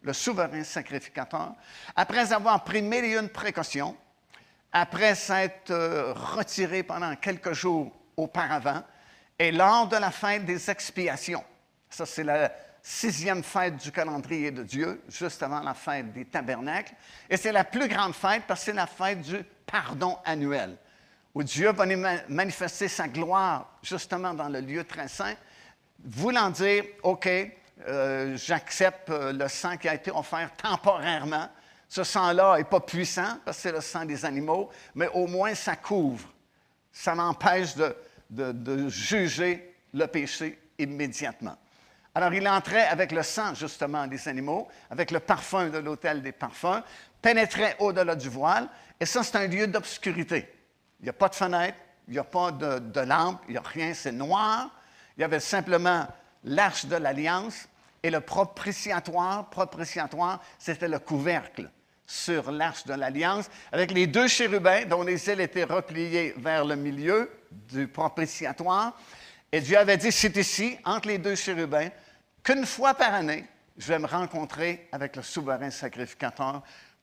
[0.02, 1.54] le souverain sacrificateur,
[1.96, 3.98] après avoir pris mille et une précautions,
[4.78, 8.84] après s'être euh, retiré pendant quelques jours auparavant,
[9.40, 11.44] et lors de la fête des expiations.
[11.90, 12.52] Ça, c'est la
[12.82, 16.94] sixième fête du calendrier de Dieu, juste avant la fête des tabernacles.
[17.30, 20.76] Et c'est la plus grande fête parce que c'est la fête du pardon annuel,
[21.34, 21.86] où Dieu va
[22.28, 25.36] manifester sa gloire justement dans le lieu très saint,
[26.04, 27.30] voulant dire, OK,
[27.88, 31.48] euh, j'accepte euh, le sang qui a été offert temporairement
[31.88, 35.56] ce sang-là n'est pas puissant parce que c'est le sang des animaux, mais au moins
[35.56, 36.28] ça couvre.
[36.92, 41.58] Ça m'empêche de, juger le péché immédiatement.
[42.14, 46.32] Alors il entrait avec le sang justement des animaux, avec le parfum de l'autel des
[46.32, 46.82] parfums,
[47.22, 48.70] pénétrait au-delà du voile,
[49.00, 50.52] et ça c'est un lieu d'obscurité.
[51.02, 51.78] Il n'y a pas de fenêtre,
[52.08, 54.70] il n'y a pas de, de lampe, il n'y a rien, c'est noir.
[55.18, 56.08] Il y avait simplement
[56.44, 57.68] l'arche de l'alliance
[58.06, 59.50] et le propitiatoire.
[59.50, 61.72] Propitiatoire, c'était le couvercle
[62.06, 66.76] sur l'arche de l'Alliance, avec les deux chérubins dont les ailes étaient repliées vers le
[66.76, 68.96] milieu du propitiatoire.
[69.52, 71.90] Et Dieu avait dit, c'est ici, entre les deux chérubins,
[72.44, 73.44] qu'une fois par année,
[73.76, 76.62] je vais me rencontrer avec le souverain sacrificateur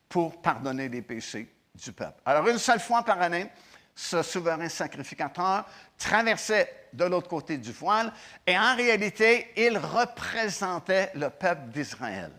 [0.09, 2.20] pour pardonner les péchés du peuple.
[2.24, 3.50] Alors, une seule fois par année,
[3.95, 5.64] ce souverain sacrificateur
[5.99, 8.12] traversait de l'autre côté du voile
[8.47, 12.30] et en réalité, il représentait le peuple d'Israël.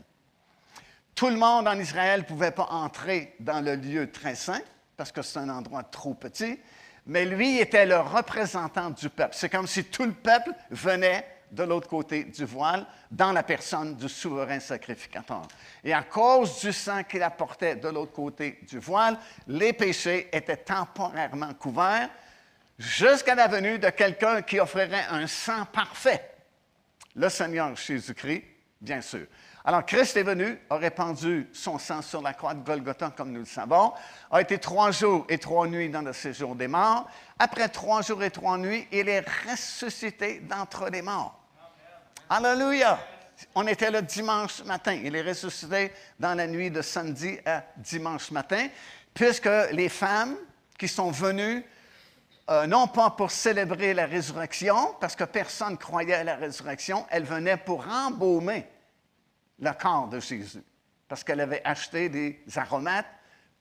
[1.16, 4.62] Tout le monde en Israël ne pouvait pas entrer dans le lieu très saint,
[4.98, 6.60] parce que c'est un endroit trop petit,
[7.06, 9.36] Mais lui était le représentant du peuple.
[9.36, 13.96] C'est comme si tout le peuple venait de l'autre côté du voile, dans la personne
[13.96, 15.44] du souverain sacrificateur.
[15.84, 20.58] Et à cause du sang qu'il apportait de l'autre côté du voile, les péchés étaient
[20.58, 22.10] temporairement couverts
[22.78, 26.32] jusqu'à la venue de quelqu'un qui offrirait un sang parfait,
[27.16, 28.44] le Seigneur Jésus-Christ,
[28.82, 29.28] bien sûr.
[29.66, 33.42] Alors, Christ est venu, a répandu son sang sur la croix de Golgotha, comme nous
[33.42, 33.94] le savons,
[34.30, 37.08] a été trois jours et trois nuits dans le séjour des morts.
[37.40, 41.43] Après trois jours et trois nuits, il est ressuscité d'entre les morts.
[42.36, 42.98] Alléluia!
[43.54, 44.94] On était le dimanche matin.
[44.94, 48.70] Il est ressuscité dans la nuit de samedi à dimanche matin,
[49.14, 50.36] puisque les femmes
[50.80, 51.64] qui sont venues,
[52.50, 57.24] euh, non pas pour célébrer la résurrection, parce que personne croyait à la résurrection, elles
[57.24, 58.68] venaient pour embaumer
[59.60, 60.64] le corps de Jésus,
[61.08, 63.06] parce qu'elle avait acheté des aromates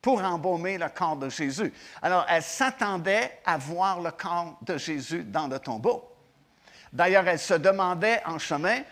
[0.00, 1.74] pour embaumer le corps de Jésus.
[2.00, 6.11] Alors, elle s'attendait à voir le corps de Jésus dans le tombeau.
[6.92, 8.82] D'ailleurs, elle se demandait en chemin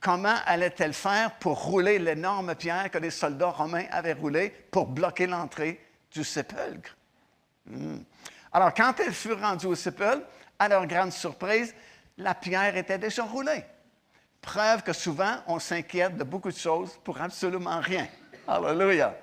[0.00, 5.26] comment allait-elle faire pour rouler l'énorme pierre que les soldats romains avaient roulée pour bloquer
[5.26, 5.80] l'entrée
[6.10, 6.96] du sépulcre.
[7.66, 7.98] Hmm.
[8.52, 10.26] Alors, quand elle fut rendue au sépulcre,
[10.58, 11.74] à leur grande surprise,
[12.18, 13.64] la pierre était déjà roulée.
[14.40, 18.06] Preuve que souvent, on s'inquiète de beaucoup de choses pour absolument rien.
[18.46, 19.16] Alléluia.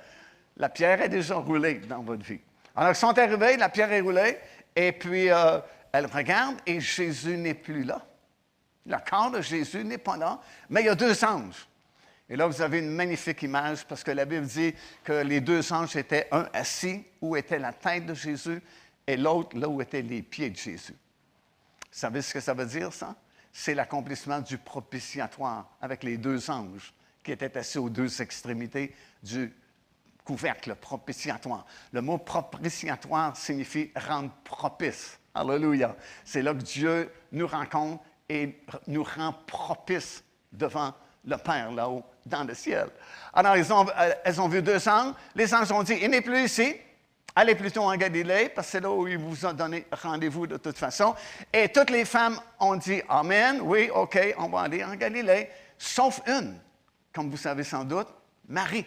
[0.58, 2.42] La pierre est déjà roulée dans votre vie.
[2.76, 4.38] Alors, ils sont arrivés, la pierre est roulée,
[4.76, 5.60] et puis euh,
[5.92, 8.02] elle regarde et Jésus n'est plus là.
[8.86, 11.68] Le corps de Jésus n'est pas là, mais il y a deux anges.
[12.30, 14.74] Et là, vous avez une magnifique image parce que la Bible dit
[15.04, 18.62] que les deux anges étaient un assis où était la tête de Jésus
[19.06, 20.94] et l'autre là où étaient les pieds de Jésus.
[20.94, 23.16] Vous savez ce que ça veut dire, ça?
[23.52, 29.54] C'est l'accomplissement du propitiatoire avec les deux anges qui étaient assis aux deux extrémités du
[30.24, 31.66] couvercle propitiatoire.
[31.92, 35.20] Le mot propitiatoire signifie rendre propice.
[35.34, 35.96] Alléluia.
[36.24, 38.02] C'est là que Dieu nous rencontre
[38.32, 40.24] et nous rend propices
[40.54, 40.94] devant
[41.26, 42.88] le Père là-haut dans le ciel.
[43.34, 45.14] Alors, euh, elles ont vu deux anges.
[45.36, 46.76] Les anges ont dit, il n'est plus ici.
[47.36, 50.58] Allez plutôt en Galilée, parce que c'est là où il vous a donné rendez-vous de
[50.58, 51.14] toute façon.
[51.52, 56.22] Et toutes les femmes ont dit Amen, oui, OK, on va aller en Galilée, sauf
[56.28, 56.58] une,
[57.14, 58.08] comme vous savez sans doute,
[58.48, 58.86] Marie.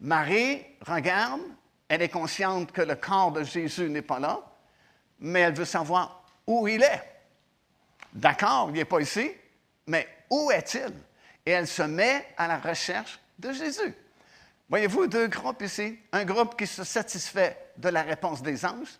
[0.00, 1.40] Marie regarde,
[1.88, 4.40] elle est consciente que le corps de Jésus n'est pas là,
[5.18, 7.11] mais elle veut savoir où il est.
[8.12, 9.30] D'accord, il n'est pas ici,
[9.86, 10.92] mais où est-il?
[11.44, 13.94] Et elle se met à la recherche de Jésus.
[14.68, 15.98] Voyez-vous deux groupes ici?
[16.12, 18.98] Un groupe qui se satisfait de la réponse des anges,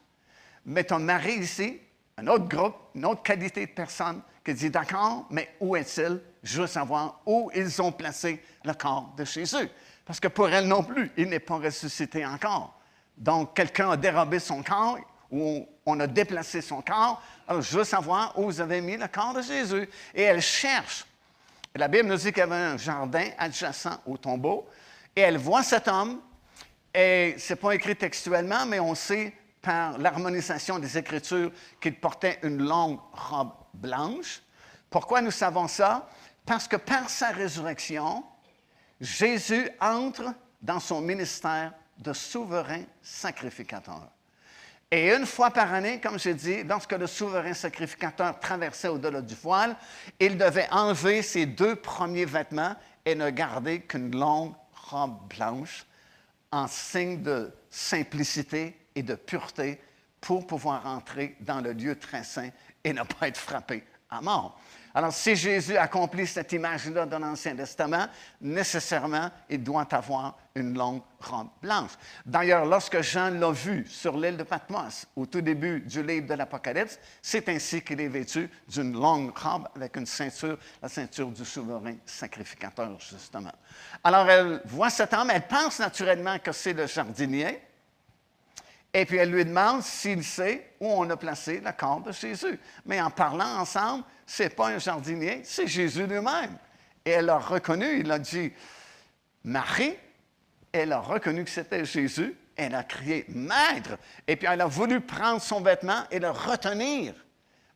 [0.64, 1.80] mais ton mari ici,
[2.16, 6.20] un autre groupe, une autre qualité de personne qui dit D'accord, mais où est-il?
[6.42, 9.68] Je veux savoir où ils ont placé le corps de Jésus.
[10.04, 12.78] Parce que pour elle non plus, il n'est pas ressuscité encore.
[13.16, 14.98] Donc, quelqu'un a dérobé son corps
[15.32, 17.20] ou on a déplacé son corps
[17.52, 19.88] alors, je veux savoir où vous avez mis le corps de Jésus.
[20.14, 21.04] Et elle cherche.
[21.74, 24.66] la Bible nous dit qu'il y avait un jardin adjacent au tombeau.
[25.14, 26.20] Et elle voit cet homme.
[26.94, 32.38] Et ce n'est pas écrit textuellement, mais on sait par l'harmonisation des Écritures qu'il portait
[32.42, 34.40] une longue robe blanche.
[34.88, 36.08] Pourquoi nous savons ça?
[36.46, 38.24] Parce que par sa résurrection,
[39.00, 44.08] Jésus entre dans son ministère de souverain sacrificateur.
[44.94, 49.34] Et une fois par année, comme j'ai dit, lorsque le souverain sacrificateur traversait au-delà du
[49.34, 49.74] voile,
[50.20, 52.76] il devait enlever ses deux premiers vêtements
[53.06, 54.52] et ne garder qu'une longue
[54.90, 55.86] robe blanche
[56.50, 59.80] en signe de simplicité et de pureté
[60.20, 62.50] pour pouvoir entrer dans le lieu très saint
[62.84, 64.60] et ne pas être frappé à mort.
[64.94, 68.06] Alors, si Jésus accomplit cette image-là dans l'Ancien Testament,
[68.40, 71.92] nécessairement, il doit avoir une longue robe blanche.
[72.26, 76.34] D'ailleurs, lorsque Jean l'a vu sur l'île de Patmos, au tout début du livre de
[76.34, 81.44] l'Apocalypse, c'est ainsi qu'il est vêtu d'une longue robe avec une ceinture, la ceinture du
[81.44, 83.52] souverain sacrificateur, justement.
[84.04, 87.60] Alors, elle voit cet homme, elle pense naturellement que c'est le jardinier,
[88.94, 92.58] et puis elle lui demande s'il sait où on a placé le corps de Jésus.
[92.84, 96.58] Mais en parlant ensemble, ce n'est pas un jardinier, c'est Jésus lui-même.
[97.04, 98.52] Et elle l'a reconnu, il a dit,
[99.44, 99.96] Marie,
[100.70, 105.00] elle a reconnu que c'était Jésus, elle a crié, Maître, et puis elle a voulu
[105.00, 107.14] prendre son vêtement et le retenir.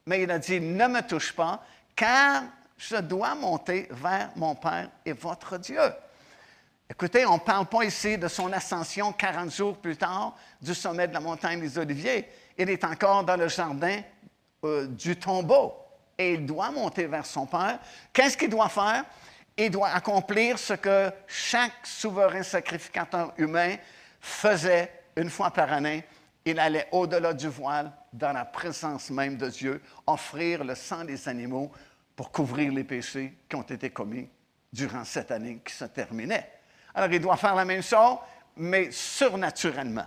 [0.05, 1.65] Mais il a dit, ne me touche pas,
[1.97, 2.45] car
[2.77, 5.81] je dois monter vers mon Père et votre Dieu.
[6.89, 11.09] Écoutez, on ne parle pas ici de son ascension 40 jours plus tard du sommet
[11.09, 12.29] de la montagne des Oliviers.
[12.57, 14.01] Il est encore dans le jardin
[14.65, 15.75] euh, du tombeau
[16.17, 17.81] et il doit monter vers son Père.
[18.13, 19.05] Qu'est-ce qu'il doit faire?
[19.57, 23.75] Il doit accomplir ce que chaque souverain sacrificateur humain
[24.21, 26.05] faisait une fois par année.
[26.45, 31.29] il allait au-delà du voile, dans la présence même de Dieu, offrir le sang des
[31.29, 31.73] animaux
[32.15, 34.29] pour couvrir les péchés qui ont été commis
[34.73, 36.56] durant cette année qui se terminait.
[36.97, 38.17] Alors, il doit faire la même chose,
[38.57, 40.07] mais surnaturellement.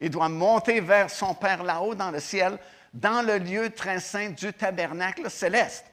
[0.00, 2.56] Il doit monter vers son Père là-haut dans le ciel,
[2.94, 5.84] dans le lieu très saint du tabernacle céleste.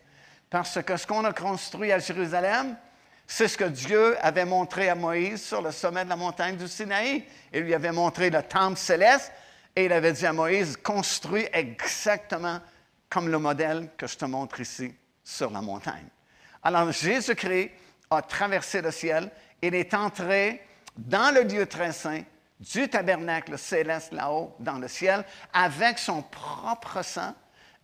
[0.49, 2.77] Parce que ce qu'on a construit à Jérusalem,
[3.27, 6.67] c'est ce que Dieu avait montré à Moïse sur le sommet de la montagne du
[6.67, 7.25] Sinaï.
[7.51, 9.31] Il lui avait montré le temple céleste
[9.75, 12.59] et il avait dit à Moïse, construis exactement
[13.09, 14.93] comme le modèle que je te montre ici
[15.23, 16.07] sur la montagne.
[16.61, 17.71] Alors Jésus-Christ
[18.11, 19.31] a traversé le ciel,
[19.67, 20.61] il est entré
[20.97, 22.21] dans le lieu très saint
[22.59, 27.33] du tabernacle céleste là-haut dans le ciel avec son propre sang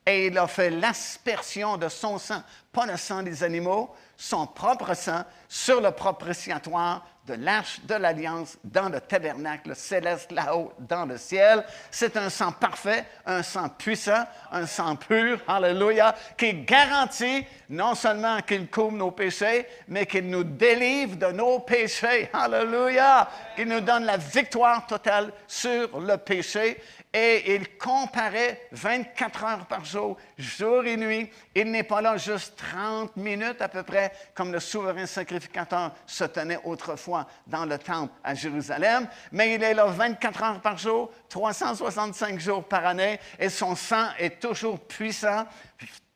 [0.05, 4.95] et il a fait l'aspersion de son sang, pas le sang des animaux, son propre
[4.95, 11.17] sang sur le propitiatoire de l'arche de l'alliance dans le tabernacle céleste là-haut dans le
[11.17, 11.63] ciel.
[11.91, 18.41] C'est un sang parfait, un sang puissant, un sang pur, alléluia, qui garantit non seulement
[18.41, 24.05] qu'il couvre nos péchés, mais qu'il nous délivre de nos péchés, alléluia, qu'il nous donne
[24.05, 26.81] la victoire totale sur le péché
[27.13, 31.29] et il comparait 24 heures par jour, jour et nuit.
[31.53, 36.23] Il n'est pas là juste 30 minutes à peu près, comme le souverain sacrificateur se
[36.23, 41.11] tenait autrefois dans le temple à Jérusalem, mais il est là 24 heures par jour,
[41.27, 45.45] 365 jours par année, et son sang est toujours puissant,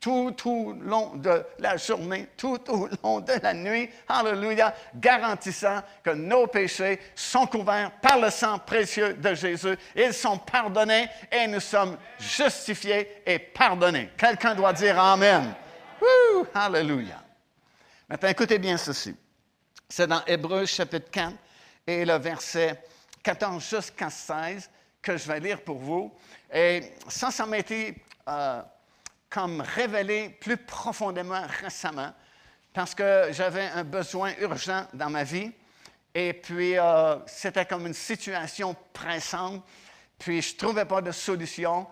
[0.06, 6.12] tout au long de la journée, tout au long de la nuit, alléluia, garantissant que
[6.12, 9.76] nos péchés sont couverts par le sang précieux de Jésus.
[9.96, 14.12] Ils sont pardonnés et nous sommes justifiés et pardonnés.
[14.16, 15.56] Quelqu'un doit dire Amen.
[16.00, 17.24] Woo, alléluia.
[18.08, 19.16] Maintenant, écoutez bien ceci.
[19.90, 21.34] C'est dans Hébreu chapitre 4
[21.88, 22.80] et le verset
[23.24, 24.70] 14 jusqu'à 16
[25.02, 26.14] que je vais lire pour vous.
[26.54, 28.62] Et ça, ça m'a euh,
[29.36, 32.14] comme révélé plus profondément récemment
[32.74, 35.52] parce que j'avais un besoin urgent dans ma vie.
[36.14, 39.62] Et puis, euh, c'était comme une situation pressante.
[40.18, 41.86] Puis, je trouvais pas de solution.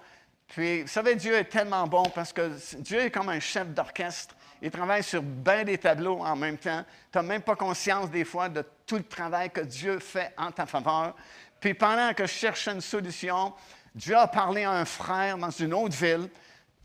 [0.47, 4.35] Puis, vous savez, Dieu est tellement bon parce que Dieu est comme un chef d'orchestre.
[4.61, 6.85] Il travaille sur bien des tableaux en même temps.
[7.11, 10.49] Tu n'as même pas conscience des fois de tout le travail que Dieu fait en
[10.49, 11.13] ta faveur.
[11.59, 13.53] Puis pendant que je cherchais une solution,
[13.93, 16.29] Dieu a parlé à un frère dans une autre ville.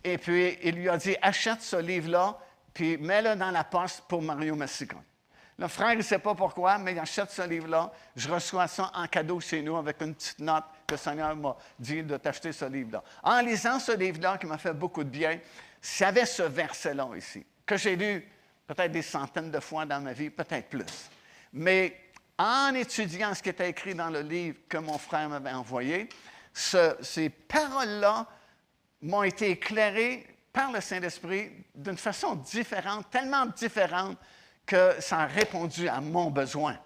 [0.04, 2.38] Et puis, il lui a dit, achète ce livre-là,
[2.72, 5.02] puis mets-le dans la poste pour Mario Massicon.
[5.58, 7.90] Le frère, il ne sait pas pourquoi, mais il achète ce livre-là.
[8.14, 11.56] Je reçois ça en cadeau chez nous avec une petite note que le Seigneur m'a
[11.78, 13.02] dit de t'acheter ce livre-là.
[13.24, 15.40] En lisant ce livre-là, qui m'a fait beaucoup de bien,
[16.02, 18.28] avait ce verset-là ici, que j'ai lu
[18.68, 21.10] peut-être des centaines de fois dans ma vie, peut-être plus.
[21.52, 21.98] Mais
[22.38, 26.08] en étudiant ce qui était écrit dans le livre que mon frère m'avait envoyé,
[26.54, 28.26] ces paroles-là
[29.02, 34.16] m'ont été éclairés par le Saint-Esprit d'une façon différente, tellement différente
[34.66, 36.76] que ça a répondu à mon besoin.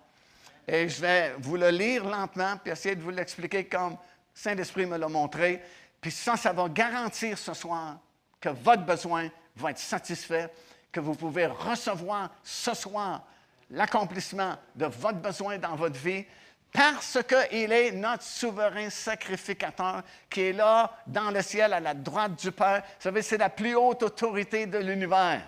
[0.67, 3.97] Et je vais vous le lire lentement, puis essayer de vous l'expliquer comme
[4.35, 5.61] Saint-Esprit me l'a montré.
[6.01, 7.99] Puis ça, ça va garantir ce soir
[8.41, 10.51] que votre besoin va être satisfait,
[10.91, 13.25] que vous pouvez recevoir ce soir
[13.71, 16.25] l'accomplissement de votre besoin dans votre vie,
[16.73, 22.41] parce qu'il est notre souverain sacrificateur qui est là dans le ciel à la droite
[22.41, 22.83] du Père.
[22.83, 25.43] Vous savez, c'est la plus haute autorité de l'univers.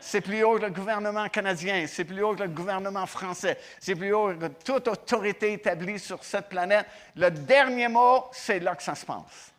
[0.00, 3.94] C'est plus haut que le gouvernement canadien, c'est plus haut que le gouvernement français, c'est
[3.94, 6.86] plus haut que toute autorité établie sur cette planète.
[7.16, 9.52] Le dernier mot, c'est là que ça se passe.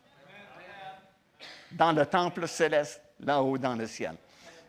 [1.72, 4.14] Dans le temple céleste, là-haut dans le ciel.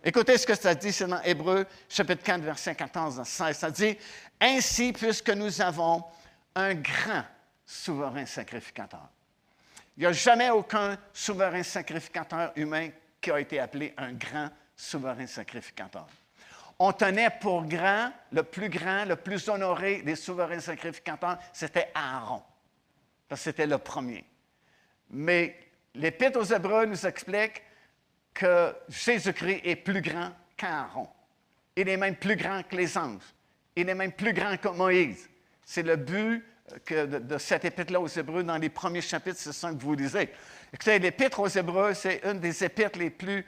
[0.04, 3.58] Écoutez ce que ça dit, c'est dans Hébreu, chapitre 4, verset 14 à 16.
[3.58, 3.98] Ça dit
[4.40, 6.04] Ainsi, puisque nous avons
[6.58, 7.24] un grand
[7.66, 9.08] souverain sacrificateur.
[9.96, 12.90] Il n'y a jamais aucun souverain sacrificateur humain
[13.22, 16.08] qui a été appelé un grand souverain sacrificateur.
[16.80, 22.42] On tenait pour grand, le plus grand, le plus honoré des souverains sacrificateurs, c'était Aaron,
[23.28, 24.24] parce que c'était le premier.
[25.12, 25.60] Mais
[25.94, 27.62] l'Épître aux Hébreux nous explique
[28.34, 31.08] que Jésus-Christ est plus grand qu'Aaron.
[31.76, 33.34] Il est même plus grand que les anges.
[33.76, 35.28] Il est même plus grand que Moïse.
[35.70, 36.46] C'est le but
[36.92, 40.30] euh, de, cette épître-là aux Hébreux dans les premiers chapitres, c'est ça que vous lisez.
[40.74, 43.46] Écoutez, l'épître aux Hébreux, c'est une des épîtres les plus,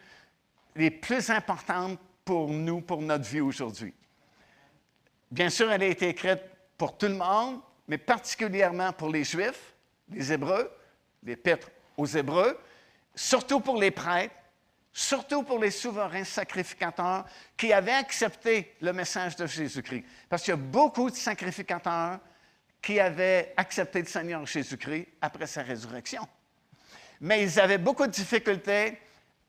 [0.76, 3.94] les plus importantes pour nous, pour notre vie aujourd'hui.
[5.32, 6.42] Bien sûr, elle a été écrite
[6.78, 9.74] pour tout le monde, mais particulièrement pour les Juifs,
[10.10, 10.70] les Hébreux,
[11.24, 12.60] l'épître aux Hébreux,
[13.16, 14.36] surtout pour les prêtres,
[15.00, 17.26] surtout pour les souverains sacrificateurs
[17.56, 20.04] qui avaient accepté le message de Jésus-Christ.
[20.28, 22.20] Parce qu'il y a beaucoup de sacrificateurs
[22.82, 26.28] qui avaient accepté le Seigneur Jésus-Christ après sa résurrection.
[27.22, 29.00] mais ils avaient beaucoup de difficultés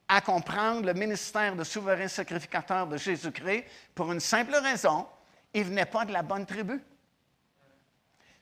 [0.07, 5.05] à comprendre le ministère de souverain sacrificateur de Jésus-Christ pour une simple raison,
[5.53, 6.80] ils ne venaient pas de la bonne tribu.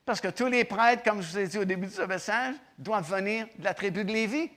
[0.05, 2.55] Parce que tous les prêtres, comme je vous ai dit au début de ce message,
[2.77, 4.51] doivent venir de la tribu de Lévi.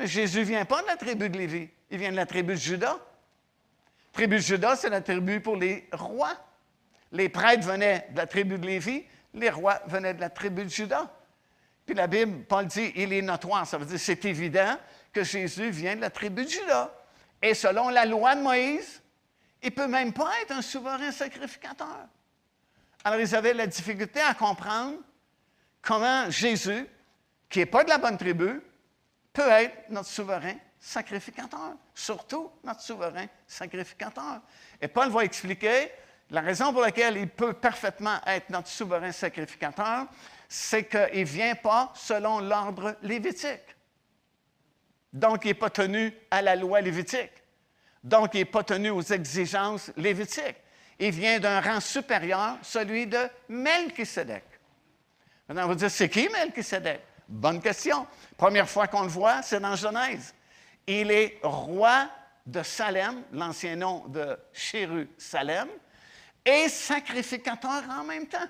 [0.00, 2.54] Mais Jésus ne vient pas de la tribu de Lévi, il vient de la tribu
[2.54, 2.96] de Judas.
[2.96, 6.32] La tribu de Judas, c'est la tribu pour les rois.
[7.12, 10.70] Les prêtres venaient de la tribu de Lévi, les rois venaient de la tribu de
[10.70, 11.06] Judas.
[11.84, 13.66] Puis la Bible, Paul dit, il est notoire.
[13.66, 14.78] Ça veut dire, c'est évident
[15.12, 16.90] que Jésus vient de la tribu de Judas.
[17.42, 19.02] Et selon la loi de Moïse,
[19.62, 22.06] il ne peut même pas être un souverain sacrificateur.
[23.04, 24.96] Alors, ils avaient la difficulté à comprendre
[25.82, 26.86] comment Jésus,
[27.50, 28.62] qui n'est pas de la bonne tribu,
[29.32, 34.40] peut être notre souverain sacrificateur, surtout notre souverain sacrificateur.
[34.80, 35.90] Et Paul va expliquer
[36.30, 40.06] la raison pour laquelle il peut parfaitement être notre souverain sacrificateur,
[40.48, 43.76] c'est qu'il ne vient pas selon l'ordre lévitique.
[45.12, 47.32] Donc, il n'est pas tenu à la loi lévitique.
[48.02, 50.56] Donc, il n'est pas tenu aux exigences lévitiques.
[50.98, 54.44] Il vient d'un rang supérieur, celui de Melchisedec.
[55.48, 57.00] Maintenant, on va dire, c'est qui Melchisedec?
[57.30, 58.08] Bonne question.
[58.36, 60.34] Première fois qu'on le voit, c'est dans Genèse.
[60.84, 62.08] Il est roi
[62.44, 65.68] de Salem, l'ancien nom de Jérusalem,
[66.44, 68.48] et sacrificateur en même temps.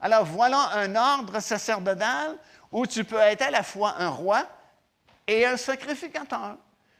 [0.00, 2.36] Alors voilà un ordre sacerdotal
[2.72, 4.44] où tu peux être à la fois un roi
[5.24, 6.56] et un sacrificateur.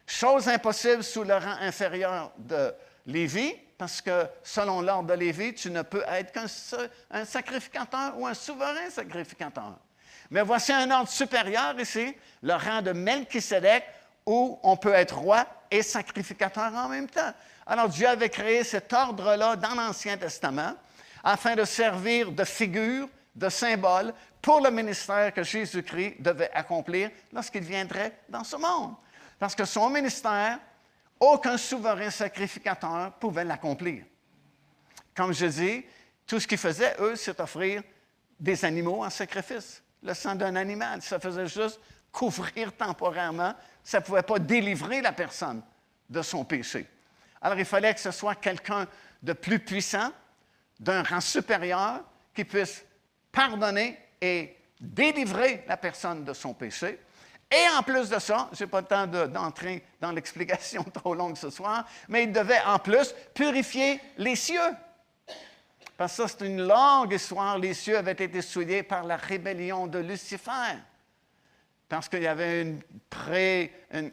[0.07, 2.73] Chose impossible sous le rang inférieur de
[3.05, 8.35] Lévi, parce que selon l'ordre de Lévi, tu ne peux être qu'un sacrificateur ou un
[8.35, 9.77] souverain sacrificateur.
[10.31, 13.85] Mais voici un ordre supérieur ici, le rang de Melchisedec,
[14.27, 17.33] où on peut être roi et sacrificateur en même temps.
[17.67, 20.75] Alors Dieu avait créé cet ordre-là dans l'Ancien Testament
[21.25, 27.63] afin de servir de figure, de symbole pour le ministère que Jésus-Christ devait accomplir lorsqu'il
[27.63, 28.95] viendrait dans ce monde.
[29.39, 30.59] Parce que son ministère,
[31.21, 34.05] aucun souverain sacrificateur pouvait l'accomplir.
[35.15, 35.85] Comme je dis,
[36.27, 37.83] tout ce qu'ils faisaient, eux, c'est offrir
[38.39, 39.83] des animaux en sacrifice.
[40.03, 41.81] Le sang d'un animal, ça faisait juste
[42.13, 45.63] couvrir temporairement, ça ne pouvait pas délivrer la personne
[46.09, 46.87] de son péché.
[47.41, 48.87] Alors il fallait que ce soit quelqu'un
[49.23, 50.11] de plus puissant,
[50.81, 52.03] d'un rang supérieur,
[52.35, 52.85] qui puisse
[53.33, 57.01] pardonner et délivrer la personne de son péché.
[57.51, 61.37] Et en plus de ça, je n'ai pas le temps d'entrer dans l'explication trop longue
[61.37, 64.61] ce soir, mais il devait en plus purifier les cieux.
[65.99, 67.59] Parce que c'est une longue histoire.
[67.59, 70.79] Les cieux avaient été souillés par la rébellion de Lucifer.
[71.89, 72.81] Parce qu'il y avait une,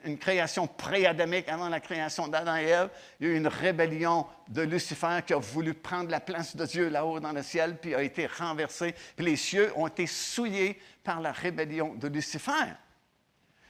[0.04, 2.90] une, création pré-adamique avant la création d'Adam et Ève.
[3.20, 6.66] Il y a eu une rébellion de Lucifer qui a voulu prendre la place de
[6.66, 8.96] Dieu là-haut dans le ciel, puis a été renversé.
[9.16, 12.74] Puis les cieux ont été souillés par la rébellion de Lucifer.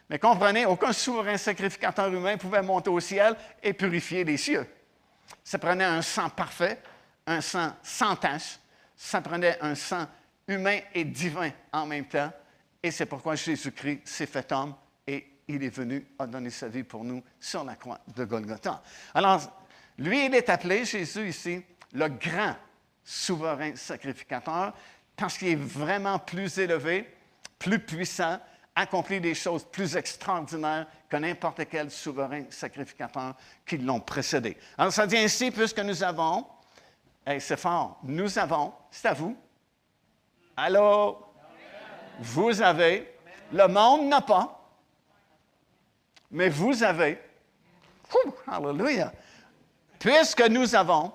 [0.10, 4.66] Mais comprenez, aucun souverain sacrificateur humain pouvait monter au ciel et purifier les cieux.
[5.44, 6.80] Ça prenait un sang parfait,
[7.28, 8.60] un sang sans tache.
[8.96, 10.08] Ça prenait un sang
[10.48, 12.32] humain et divin en même temps.
[12.82, 14.76] Et c'est pourquoi Jésus-Christ s'est fait homme
[15.08, 18.82] et il est venu à donner sa vie pour nous sur la croix de Golgotha.
[19.14, 19.42] Alors,
[19.98, 21.64] lui, il est appelé, Jésus ici,
[21.94, 22.56] le grand
[23.04, 24.74] souverain sacrificateur,
[25.16, 27.10] parce qu'il est vraiment plus élevé,
[27.58, 28.40] plus puissant,
[28.76, 34.58] accompli des choses plus extraordinaires que n'importe quel souverain sacrificateur qui l'ont précédé.
[34.78, 36.46] Alors, ça dit ainsi, puisque nous avons,
[37.26, 39.36] et c'est fort, nous avons, c'est à vous.
[40.56, 41.34] Alors,
[42.20, 43.18] vous avez,
[43.52, 44.62] le monde n'a pas,
[46.32, 47.20] mais vous avez,
[48.48, 49.12] alléluia,
[50.00, 51.12] puisque nous avons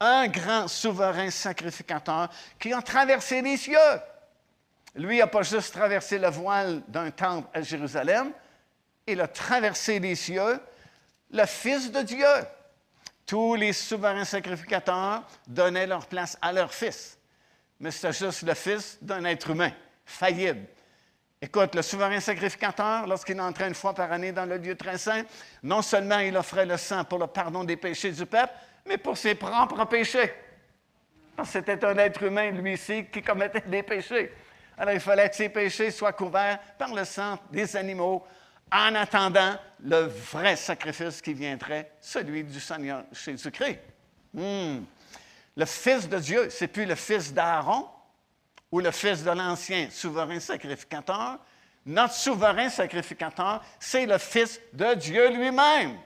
[0.00, 3.76] un grand souverain sacrificateur qui a traversé les cieux.
[4.96, 8.32] Lui n'a pas juste traversé le voile d'un temple à Jérusalem,
[9.06, 10.60] il a traversé les cieux,
[11.30, 12.26] le Fils de Dieu.
[13.26, 17.18] Tous les souverains sacrificateurs donnaient leur place à leur Fils.
[17.80, 19.72] Mais c'était juste le Fils d'un être humain,
[20.04, 20.66] faillible.
[21.40, 25.24] Écoute, le souverain sacrificateur, lorsqu'il entrait une fois par année dans le lieu très saint,
[25.62, 28.52] non seulement il offrait le sang pour le pardon des péchés du peuple,
[28.86, 30.32] mais pour ses propres péchés.
[31.44, 34.32] C'était un être humain, lui-ci, qui commettait des péchés.
[34.78, 38.24] Alors, il fallait que ces péchés soient couverts par le sang des animaux
[38.72, 43.80] en attendant le vrai sacrifice qui viendrait, celui du Seigneur Jésus-Christ.
[44.32, 44.84] Hmm.
[45.54, 47.86] Le Fils de Dieu, c'est plus le Fils d'Aaron
[48.70, 51.38] ou le Fils de l'ancien souverain sacrificateur.
[51.84, 55.98] Notre souverain sacrificateur, c'est le Fils de Dieu lui-même.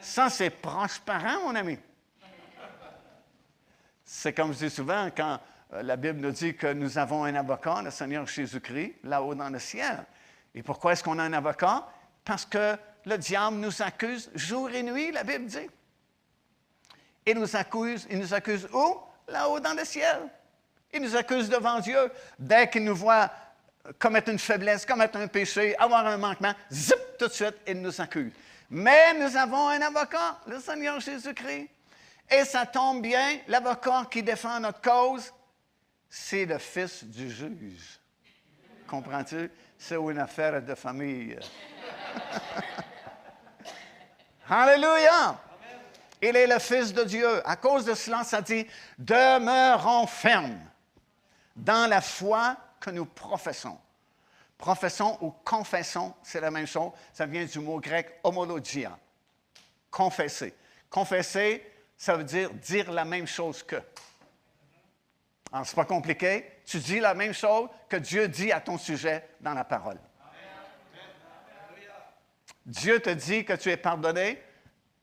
[0.00, 1.78] Ça, c'est proche parent, mon ami.
[4.04, 5.38] C'est comme je dis souvent, quand
[5.74, 9.50] euh, la Bible nous dit que nous avons un avocat, le Seigneur Jésus-Christ, là-haut dans
[9.50, 10.06] le ciel.
[10.58, 11.86] Et pourquoi est-ce qu'on a un avocat?
[12.24, 15.70] Parce que le diable nous accuse jour et nuit, la Bible dit.
[17.24, 18.98] Il nous accuse, il nous accuse où?
[19.28, 20.18] Là-haut dans le ciel.
[20.92, 22.10] Il nous accuse devant Dieu.
[22.40, 23.30] Dès qu'il nous voit
[24.00, 28.00] commettre une faiblesse, commettre un péché, avoir un manquement, zip, tout de suite, il nous
[28.00, 28.32] accuse.
[28.68, 31.68] Mais nous avons un avocat, le Seigneur Jésus-Christ.
[32.28, 35.32] Et ça tombe bien, l'avocat qui défend notre cause,
[36.10, 38.00] c'est le fils du juge.
[38.88, 39.50] Comprends-tu?
[39.76, 41.38] C'est une affaire de famille.
[44.48, 45.38] Alléluia!
[46.22, 47.46] Il est le Fils de Dieu.
[47.46, 48.66] À cause de cela, ça dit,
[48.98, 50.58] demeurons fermes
[51.54, 53.78] dans la foi que nous professons.
[54.56, 56.90] Professons ou confessons, c'est la même chose.
[57.12, 58.98] Ça vient du mot grec homologia.
[59.90, 60.54] Confesser.
[60.90, 61.64] Confesser,
[61.96, 63.76] ça veut dire dire la même chose que.
[65.52, 66.57] Alors, c'est pas compliqué?
[66.68, 69.98] Tu dis la même chose que Dieu dit à ton sujet dans la parole.
[72.66, 74.42] Dieu te dit que tu es pardonné.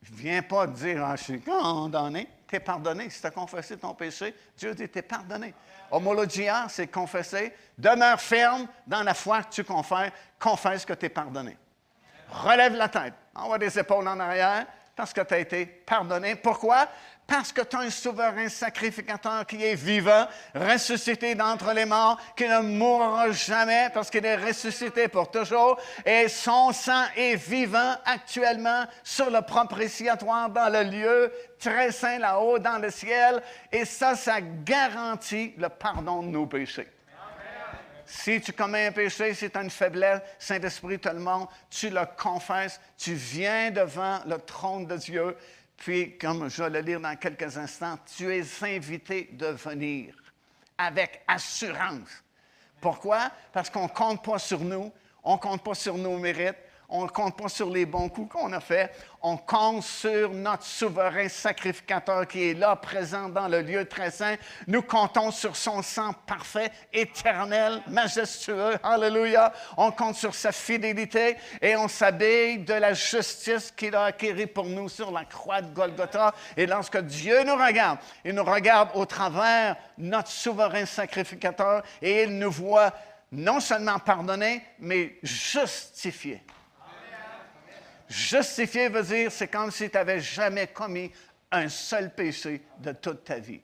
[0.03, 2.29] Viens pas dire, ah, je suis condamné.
[2.47, 3.09] Tu es pardonné.
[3.09, 5.55] Si tu as confessé ton péché, Dieu dit, tu es pardonné.
[5.89, 7.51] Homologia, c'est confesser.
[7.75, 10.11] Demeure ferme dans la foi que tu confesses.
[10.37, 11.57] Confesse que tu es pardonné.
[12.29, 13.15] Relève la tête.
[13.33, 16.35] Envoie des épaules en arrière parce que tu as été pardonné.
[16.35, 16.87] Pourquoi?
[17.27, 22.47] Parce que tu as un souverain sacrificateur qui est vivant, ressuscité d'entre les morts, qui
[22.47, 25.79] ne mourra jamais parce qu'il est ressuscité pour toujours.
[26.05, 32.59] Et son sang est vivant actuellement sur le propitiatoire dans le lieu très saint là-haut
[32.59, 33.41] dans le ciel.
[33.71, 36.87] Et ça, ça garantit le pardon de nos péchés.
[38.05, 41.89] Si tu commets un péché, si tu as une faiblesse, Saint-Esprit te le montre, tu
[41.89, 45.35] le confesses, tu viens devant le trône de Dieu,
[45.77, 50.15] puis, comme je vais le lire dans quelques instants, tu es invité de venir
[50.77, 52.23] avec assurance.
[52.79, 53.31] Pourquoi?
[53.51, 54.91] Parce qu'on ne compte pas sur nous,
[55.23, 56.57] on ne compte pas sur nos mérites,
[56.89, 58.91] on ne compte pas sur les bons coups qu'on a faits.
[59.21, 64.35] On compte sur notre souverain sacrificateur qui est là, présent dans le lieu très saint.
[64.67, 68.75] Nous comptons sur son sang parfait, éternel, majestueux.
[68.83, 69.51] Alléluia.
[69.77, 74.65] On compte sur sa fidélité et on s'habille de la justice qu'il a acquérie pour
[74.65, 76.33] nous sur la croix de Golgotha.
[76.55, 82.37] Et lorsque Dieu nous regarde, il nous regarde au travers notre souverain sacrificateur et il
[82.37, 82.93] nous voit
[83.31, 86.41] non seulement pardonnés, mais justifiés.
[88.07, 91.11] Justifier veut dire, c'est comme si tu n'avais jamais commis
[91.51, 93.61] un seul péché de toute ta vie.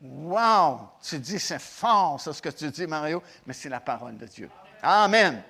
[0.00, 0.90] Wow!
[1.02, 4.26] Tu dis, c'est fort, ça, ce que tu dis, Mario, mais c'est la parole de
[4.26, 4.50] Dieu.
[4.82, 5.42] Amen.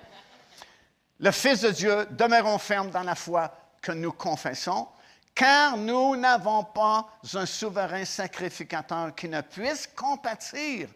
[1.19, 4.87] Le Fils de Dieu, demeurons fermes dans la foi que nous confessons,
[5.33, 10.89] car nous n'avons pas un souverain sacrificateur qui ne puisse compatir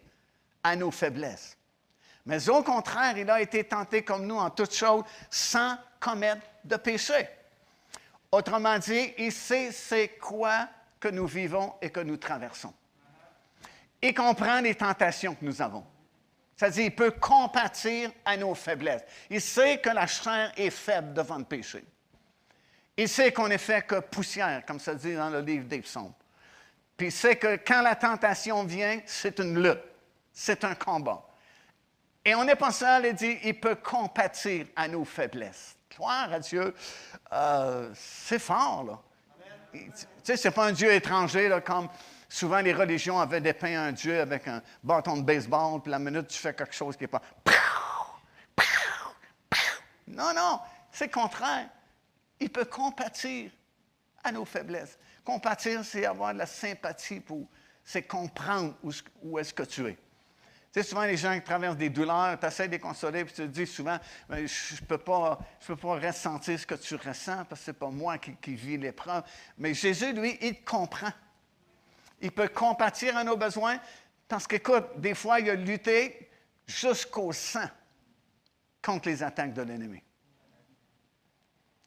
[0.62, 1.56] à nos faiblesses.
[2.26, 6.76] Mais au contraire, il a été tenté comme nous en toutes choses sans commettre de
[6.76, 7.28] péché.
[8.30, 12.74] Autrement dit, il sait c'est quoi que nous vivons et que nous traversons.
[14.02, 15.84] Il comprend les tentations que nous avons.
[16.56, 19.04] C'est-à-dire, il peut compatir à nos faiblesses.
[19.28, 21.84] Il sait que la chair est faible devant le péché.
[22.96, 26.14] Il sait qu'on n'est fait que poussière, comme ça dit dans le livre des psaumes.
[26.96, 29.82] Puis il sait que quand la tentation vient, c'est une lutte,
[30.32, 31.22] c'est un combat.
[32.24, 35.75] Et on n'est pas seul, il dit, il peut compatir à nos faiblesses.
[36.04, 36.74] À Dieu.
[37.32, 38.98] Euh, c'est fort, là.
[39.72, 39.90] Tu
[40.22, 41.88] sais, c'est pas un Dieu étranger, là, comme
[42.28, 46.28] souvent les religions avaient dépeint un Dieu avec un bâton de baseball, puis la minute
[46.28, 47.22] tu fais quelque chose qui n'est pas.
[50.06, 51.68] Non, non, c'est le contraire.
[52.40, 53.50] Il peut compatir
[54.22, 54.98] à nos faiblesses.
[55.24, 57.46] Compatir, c'est avoir de la sympathie pour,
[57.84, 58.92] c'est comprendre où,
[59.22, 59.98] où est-ce que tu es.
[60.76, 63.32] Tu sais, souvent, les gens qui traversent des douleurs, tu essaies de les consoler, puis
[63.32, 63.98] tu te dis souvent,
[64.28, 67.78] je ne peux, pas, peux pas ressentir ce que tu ressens, parce que ce n'est
[67.78, 69.22] pas moi qui, vis l'épreuve.
[69.56, 71.08] Mais Jésus, lui, il te comprend.
[72.20, 73.80] Il peut compatir à nos besoins,
[74.28, 76.28] parce qu'écoute, des fois, il a lutté
[76.66, 77.70] jusqu'au sang
[78.82, 80.02] contre les attaques de l'ennemi.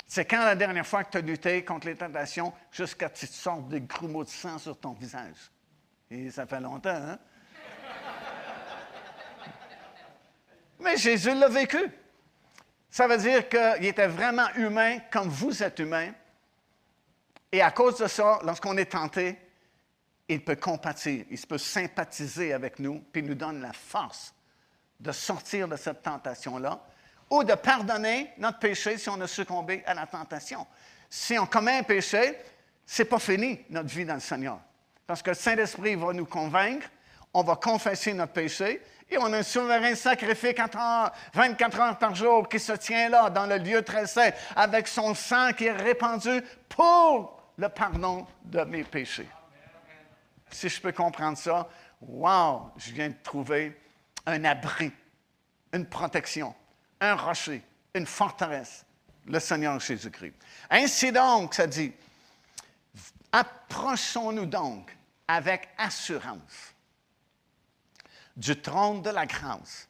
[0.08, 3.20] C'est quand la dernière fois que tu as lutté contre les tentations jusqu'à ce que
[3.20, 5.52] tu te sortes des grumeaux de sang sur ton visage?
[6.10, 7.20] Et ça fait longtemps, hein?
[10.80, 11.92] Mais Jésus l'a vécu.
[12.90, 16.12] Ça veut dire qu'il était vraiment humain comme vous êtes humain.
[17.52, 19.38] Et à cause de ça, lorsqu'on est tenté,
[20.28, 24.34] il peut compatir, il peut sympathiser avec nous, puis il nous donne la force
[25.00, 26.80] de sortir de cette tentation-là,
[27.30, 30.66] ou de pardonner notre péché si on a succombé à la tentation.
[31.10, 32.38] Si on commet un péché,
[32.86, 34.60] c'est pas fini notre vie dans le Seigneur.
[35.08, 36.88] Parce que le Saint-Esprit va nous convaincre,
[37.34, 38.82] on va confesser notre péché,
[39.12, 40.54] Et on a un souverain sacrifié
[41.34, 45.16] 24 heures par jour qui se tient là dans le lieu très saint avec son
[45.16, 49.28] sang qui est répandu pour le pardon de mes péchés.
[50.52, 51.68] Si je peux comprendre ça,
[52.02, 53.80] wow, je viens de trouver
[54.26, 54.92] un abri,
[55.74, 56.54] une protection,
[57.02, 57.64] un rocher,
[57.96, 58.86] une forteresse,
[59.26, 60.36] le Seigneur Jésus-Christ.
[60.70, 61.92] Ainsi donc, ça dit,
[63.32, 64.96] approchons-nous donc
[65.28, 66.74] avec assurance
[68.40, 69.90] du trône de la grâce,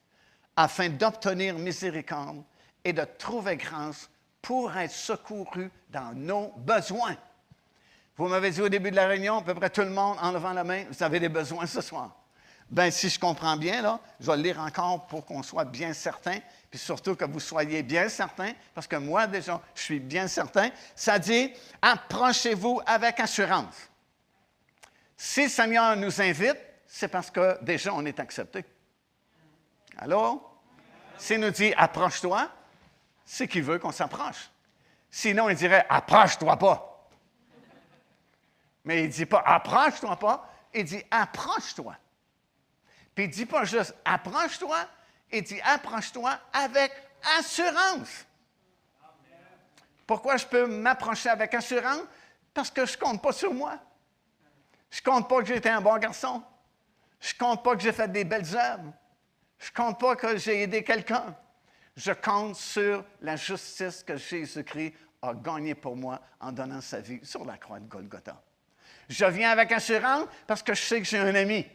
[0.56, 2.44] afin d'obtenir miséricorde
[2.84, 4.10] et de trouver grâce
[4.42, 7.16] pour être secouru dans nos besoins.
[8.18, 10.32] Vous m'avez dit au début de la réunion, à peu près tout le monde en
[10.32, 12.16] levant la main, vous avez des besoins ce soir.
[12.70, 15.94] Bien, si je comprends bien, là, je vais le lire encore pour qu'on soit bien
[15.94, 16.40] certain,
[16.70, 20.70] puis surtout que vous soyez bien certain, parce que moi, déjà, je suis bien certain.
[20.96, 23.76] Ça dit, approchez-vous avec assurance.
[25.18, 26.58] Si Seigneur nous invite,
[26.92, 28.66] c'est parce que déjà on est accepté.
[29.98, 30.60] Alors,
[31.18, 32.50] s'il nous dit approche-toi,
[33.24, 34.50] c'est qu'il veut qu'on s'approche.
[35.12, 37.08] Sinon, il dirait approche-toi pas.
[38.84, 41.96] Mais il ne dit pas approche-toi pas, il dit approche-toi.
[43.14, 44.88] Puis il ne dit pas juste approche-toi,
[45.32, 46.92] il dit approche-toi avec
[47.38, 48.26] assurance.
[50.08, 52.02] Pourquoi je peux m'approcher avec assurance?
[52.52, 53.78] Parce que je ne compte pas sur moi.
[54.90, 56.42] Je ne compte pas que été un bon garçon.
[57.20, 58.94] Je compte pas que j'ai fait des belles œuvres.
[59.58, 61.36] Je compte pas que j'ai aidé quelqu'un.
[61.96, 67.20] Je compte sur la justice que Jésus-Christ a gagnée pour moi en donnant sa vie
[67.24, 68.42] sur la croix de Golgotha.
[69.10, 71.66] Je viens avec assurance parce que je sais que j'ai un ami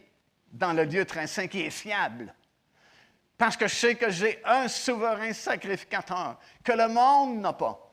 [0.50, 2.32] dans le lieu très saint qui est fiable.
[3.36, 7.83] Parce que je sais que j'ai un souverain sacrificateur que le monde n'a pas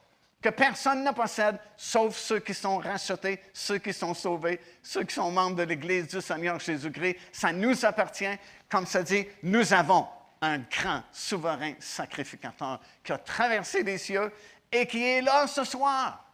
[0.42, 5.14] que personne ne possède, sauf ceux qui sont rachetés, ceux qui sont sauvés, ceux qui
[5.14, 7.18] sont membres de l'Église du Seigneur Jésus-Christ.
[7.32, 8.38] Ça nous appartient.
[8.68, 10.08] Comme ça dit, nous avons
[10.42, 14.32] un grand souverain sacrificateur qui a traversé les cieux
[14.72, 16.26] et qui est là ce soir,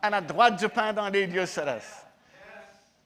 [0.00, 2.06] à la droite du Père dans les lieux célestes.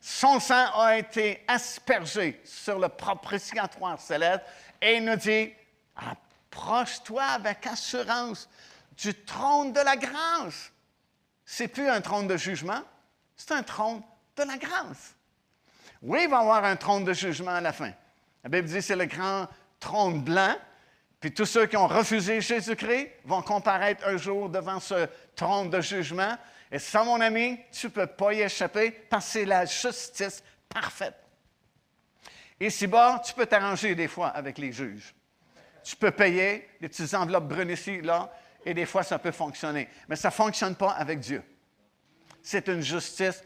[0.00, 4.44] Son sang a été aspergé sur le propitiatoire céleste
[4.80, 5.52] et il nous dit,
[5.96, 8.48] approche-toi avec assurance
[8.96, 10.72] du trône de la grâce.
[11.44, 12.82] C'est plus un trône de jugement,
[13.36, 14.02] c'est un trône
[14.36, 15.14] de la grâce.
[16.02, 17.92] Oui, il va y avoir un trône de jugement à la fin.
[18.42, 19.48] La Bible dit c'est le grand
[19.78, 20.56] trône blanc,
[21.20, 25.80] puis tous ceux qui ont refusé Jésus-Christ vont comparaître un jour devant ce trône de
[25.80, 26.36] jugement.
[26.70, 30.42] Et ça, mon ami, tu ne peux pas y échapper parce que c'est la justice
[30.68, 31.14] parfaite.
[32.60, 35.14] Ici-bas, tu peux t'arranger des fois avec les juges.
[35.84, 38.32] Tu peux payer des petites enveloppes brunes ici, là,
[38.66, 39.88] et des fois ça peut fonctionner.
[40.08, 41.42] Mais ça ne fonctionne pas avec Dieu.
[42.42, 43.42] C'est une justice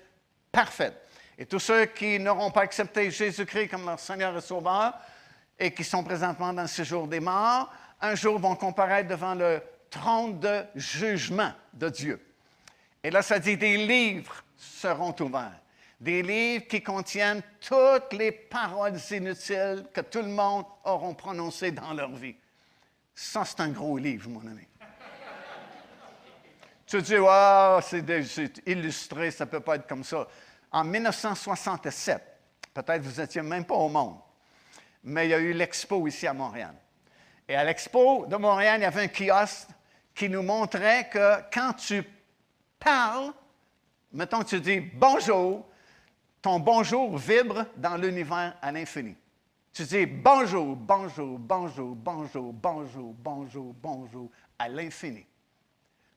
[0.51, 1.07] parfaite.
[1.39, 4.95] Et tous ceux qui n'auront pas accepté Jésus-Christ comme leur Seigneur et Sauveur
[5.59, 7.71] et qui sont présentement dans le séjour des morts,
[8.01, 12.27] un jour vont comparaître devant le trône de jugement de Dieu.
[13.03, 15.61] Et là, ça dit des livres seront ouverts.
[16.01, 21.93] Des livres qui contiennent toutes les paroles inutiles que tout le monde aura prononcées dans
[21.93, 22.37] leur vie.
[23.15, 24.67] Ça, c'est un gros livre, mon ami.
[26.91, 30.27] Tu dis, wow, c'est illustré, ça ne peut pas être comme ça.
[30.73, 32.21] En 1967,
[32.75, 34.17] peut-être vous n'étiez même pas au monde,
[35.05, 36.75] mais il y a eu l'expo ici à Montréal.
[37.49, 39.69] Et à l'expo de Montréal, il y avait un kiosque
[40.13, 42.03] qui nous montrait que quand tu
[42.81, 43.35] parles,
[44.13, 45.65] mettons que tu dis bonjour,
[46.43, 49.15] ton bonjour vibre dans l'univers à l'infini.
[49.73, 55.25] Tu dis bonjour, bonjour, bonjour, bonjour, bonjour, bonjour, bonjour à l'infini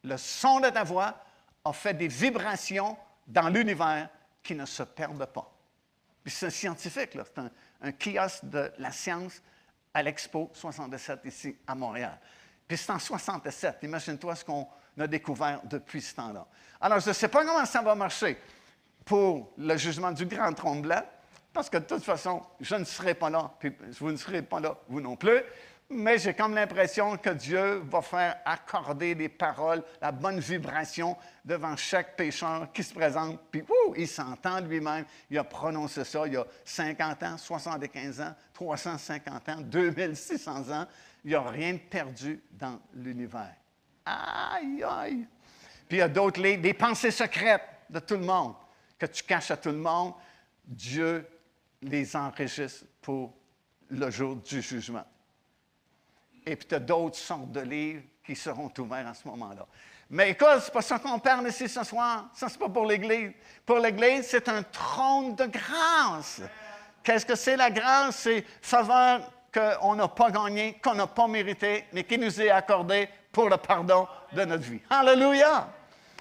[0.04, 1.16] le son de ta voix
[1.66, 2.98] a fait des vibrations
[3.28, 4.10] dans l'univers
[4.42, 5.50] qui ne se perdent pas.
[6.24, 7.40] Puis c'est scientifique, c'est
[7.82, 9.42] un, kiosque de la science
[9.94, 12.18] à l'Expo 67 ici à Montréal.
[12.68, 14.68] Puis c'est en 67, imagine-toi ce qu'on
[15.00, 16.48] a découvert depuis ce temps-là.
[16.80, 18.38] Alors, je ne sais pas comment ça va marcher
[19.06, 21.04] pour le jugement du grand trône blanc,
[21.52, 24.60] parce que de toute façon, je ne serai pas là, puis vous ne serez pas
[24.60, 25.42] là, vous non plus
[25.95, 31.76] mais j'ai comme l'impression que Dieu va faire accorder des paroles, la bonne vibration devant
[31.76, 33.64] chaque pécheur qui se présente, puis
[33.98, 35.06] il s'entend lui-même.
[35.30, 40.88] Il a prononcé ça il y a 50 ans, 75 ans, 350 ans, 2600 ans.
[41.24, 43.56] Il n'y a rien de perdu dans l'univers.
[44.06, 45.28] Aïe, aïe.
[45.88, 48.56] Puis il y a d'autres livres, des pensées secrètes de tout le monde,
[48.98, 50.14] que tu caches à tout le monde.
[50.65, 51.28] Dieu
[51.82, 53.34] les enregistre pour
[53.90, 55.06] le jour du jugement.
[56.45, 59.65] Et puis tu d'autres sortes de livres qui seront ouverts à ce moment-là.
[60.10, 62.30] Mais écoute, ce n'est pas ça qu'on parle ici ce soir.
[62.34, 63.32] Ça, ce n'est pas pour l'Église.
[63.65, 66.41] Pour l'Église, c'est un trône de grâce.
[67.03, 68.18] Qu'est-ce que c'est la grâce?
[68.18, 73.07] C'est faveur qu'on n'a pas gagné, qu'on n'a pas mérité, mais qui nous est accordé
[73.32, 74.82] pour le pardon de notre vie.
[74.90, 75.68] Alléluia!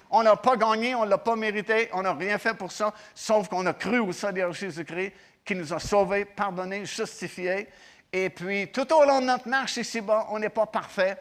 [0.09, 2.93] On n'a pas gagné, on ne l'a pas mérité, on n'a rien fait pour ça,
[3.15, 5.11] sauf qu'on a cru au Seigneur Jésus-Christ
[5.43, 7.67] qui nous a sauvés, pardonnés, justifiés.
[8.15, 11.17] Et puis, tout au long de notre marche ici-bas, on n'est pas parfait.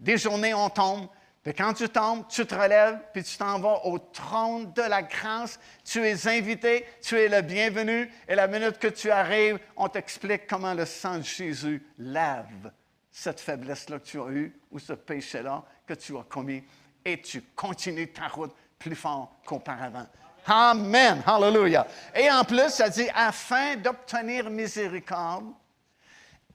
[0.00, 1.06] Des journées, on tombe.
[1.44, 5.02] Puis quand tu tombes, tu te relèves, puis tu t'en vas au trône de la
[5.02, 5.58] grâce.
[5.84, 8.10] Tu es invité, tu es le bienvenu.
[8.28, 12.72] Et la minute que tu arrives, on t'explique comment le sang de Jésus lave
[13.10, 16.64] cette faiblesse-là que tu as eue ou ce péché-là que tu as commis
[17.04, 20.06] et tu continues ta route plus fort qu'auparavant.
[20.46, 21.22] Amen.
[21.24, 21.86] Hallelujah.
[22.16, 25.52] Et en plus, ça dit, afin d'obtenir miséricorde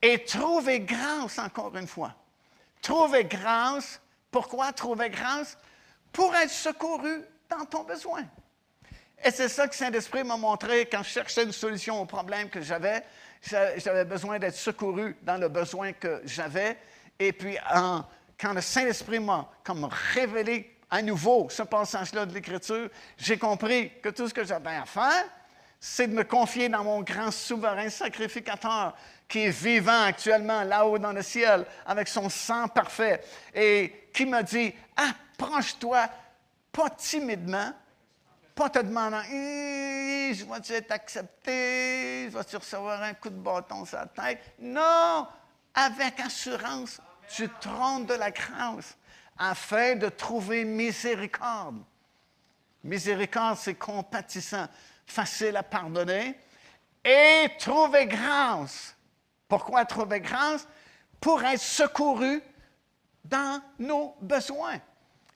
[0.01, 2.13] et trouver grâce, encore une fois.
[2.81, 3.99] Trouver grâce.
[4.31, 5.57] Pourquoi trouver grâce?
[6.11, 8.23] Pour être secouru dans ton besoin.
[9.23, 12.61] Et c'est ça que Saint-Esprit m'a montré quand je cherchais une solution au problème que
[12.61, 13.03] j'avais.
[13.41, 16.77] J'avais besoin d'être secouru dans le besoin que j'avais.
[17.17, 17.57] Et puis,
[18.39, 24.09] quand le Saint-Esprit m'a comme révélé à nouveau ce passage-là de l'Écriture, j'ai compris que
[24.09, 25.25] tout ce que j'avais à faire,
[25.79, 28.95] c'est de me confier dans mon grand souverain sacrificateur
[29.27, 33.21] qui est vivant actuellement là-haut dans le ciel avec son sang parfait
[33.53, 36.09] et qui m'a dit, approche-toi
[36.71, 37.73] pas timidement,
[38.55, 43.97] pas te demandant, je vais-tu être accepté, je vais-tu recevoir un coup de bâton sur
[43.97, 44.41] la tête?
[44.59, 45.27] Non,
[45.73, 46.99] avec assurance,
[47.35, 48.95] du trône de la grâce
[49.37, 51.83] afin de trouver miséricorde.
[52.83, 54.67] Miséricorde, c'est compatissant,
[55.07, 56.35] facile à pardonner.
[57.03, 58.95] Et trouver grâce.
[59.47, 60.67] Pourquoi trouver grâce?
[61.19, 62.41] Pour être secouru
[63.25, 64.79] dans nos besoins.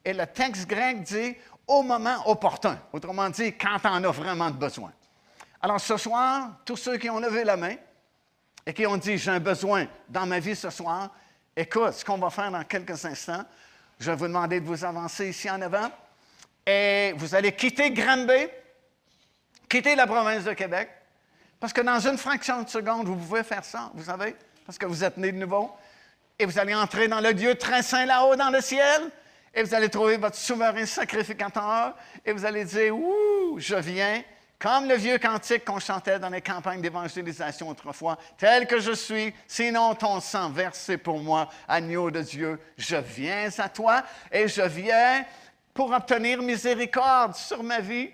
[0.06, 1.36] Et le texte grec dit
[1.66, 2.78] au moment opportun.
[2.94, 4.92] Autrement dit, quand on a vraiment besoin.
[5.62, 7.76] Alors ce soir, tous ceux qui ont levé la main
[8.66, 11.10] et qui ont dit j'ai un besoin dans ma vie ce soir,
[11.56, 13.44] Écoute, ce qu'on va faire dans quelques instants,
[14.00, 15.92] je vais vous demander de vous avancer ici en avant.
[16.66, 18.48] Et vous allez quitter Granby,
[19.72, 20.90] quitter la province de Québec,
[21.58, 24.36] parce que dans une fraction de seconde, vous pouvez faire ça, vous savez,
[24.66, 25.72] parce que vous êtes né de nouveau.
[26.38, 29.02] Et vous allez entrer dans le Dieu très saint là-haut dans le ciel.
[29.54, 31.96] Et vous allez trouver votre souverain sacrificateur.
[32.26, 34.24] Et vous allez dire, Ouh, je viens
[34.60, 39.34] comme le vieux cantique qu'on chantait dans les campagnes d'évangélisation autrefois, tel que je suis,
[39.48, 44.62] sinon ton sang versé pour moi, agneau de Dieu, je viens à toi et je
[44.62, 45.26] viens
[45.74, 48.12] pour obtenir miséricorde sur ma vie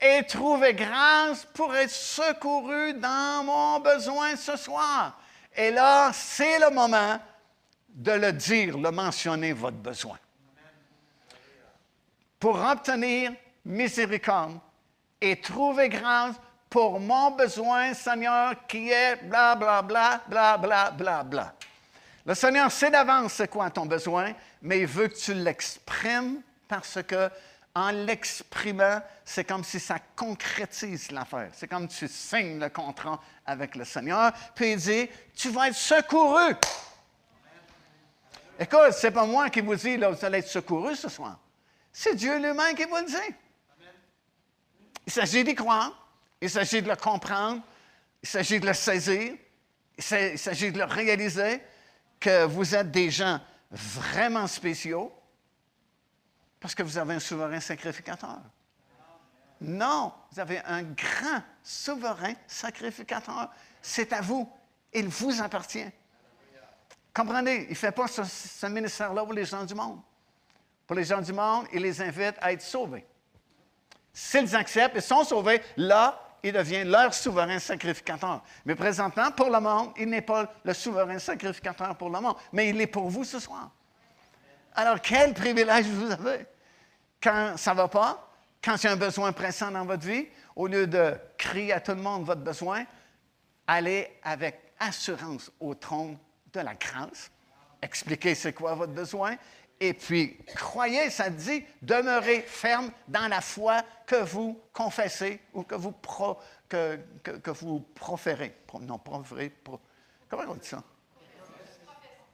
[0.00, 5.18] et trouver grâce pour être secouru dans mon besoin ce soir.
[5.56, 7.18] Et là, c'est le moment
[7.88, 10.18] de le dire, le mentionner, votre besoin.
[12.38, 13.32] Pour obtenir
[13.64, 14.60] miséricorde,
[15.20, 16.36] et trouver grâce
[16.68, 21.54] pour mon besoin, Seigneur, qui est bla, bla, bla, bla, bla, bla, bla.
[22.24, 26.98] Le Seigneur sait d'avance c'est quoi ton besoin, mais il veut que tu l'exprimes parce
[27.02, 27.30] que
[27.76, 31.50] en l'exprimant, c'est comme si ça concrétise l'affaire.
[31.52, 35.76] C'est comme tu signes le contrat avec le Seigneur, puis il dit, tu vas être
[35.76, 36.56] secouru.
[38.58, 41.38] Écoute, c'est pas moi qui vous dis, là, vous allez être secouru ce soir.
[41.92, 43.34] C'est Dieu lui-même qui vous le dit.
[45.06, 46.08] Il s'agit d'y croire,
[46.40, 47.60] il s'agit de le comprendre,
[48.22, 49.34] il s'agit de le saisir,
[49.98, 50.02] il
[50.38, 51.60] s'agit de le réaliser
[52.18, 53.38] que vous êtes des gens
[53.70, 55.12] vraiment spéciaux
[56.60, 58.40] parce que vous avez un souverain sacrificateur.
[59.60, 63.50] Non, vous avez un grand souverain sacrificateur.
[63.80, 64.50] C'est à vous.
[64.92, 65.90] Il vous appartient.
[67.14, 70.00] Comprenez, il ne fait pas ce, ministère-là pour les gens du monde.
[70.86, 73.06] Pour les gens du monde, il les invite à être sauvés.
[74.12, 78.42] S'ils acceptent et sont sauvés, là, il devient leur souverain sacrificateur.
[78.64, 82.68] Mais présentement, pour le monde, il n'est pas le souverain sacrificateur pour le monde, mais
[82.68, 83.70] il est pour vous ce soir.
[84.76, 86.46] Alors, quel privilège vous avez
[87.22, 88.30] quand ça ne va pas,
[88.62, 91.80] quand il y a un besoin pressant dans votre vie, au lieu de crier à
[91.80, 92.84] tout le monde votre besoin,
[93.66, 96.18] allez avec assurance au trône
[96.52, 97.30] de la grâce,
[97.82, 99.36] expliquez c'est quoi votre besoin
[99.78, 105.74] et puis, croyez, ça dit, demeurez ferme dans la foi que vous confessez ou que
[105.74, 105.92] vous,
[106.68, 108.56] que, vous proférez.
[108.80, 109.52] non, proférez.
[110.28, 110.82] comment on dit ça?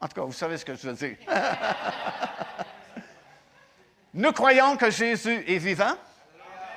[0.03, 1.16] En tout cas, vous savez ce que je veux dire.
[4.15, 5.95] Nous croyons que Jésus est vivant.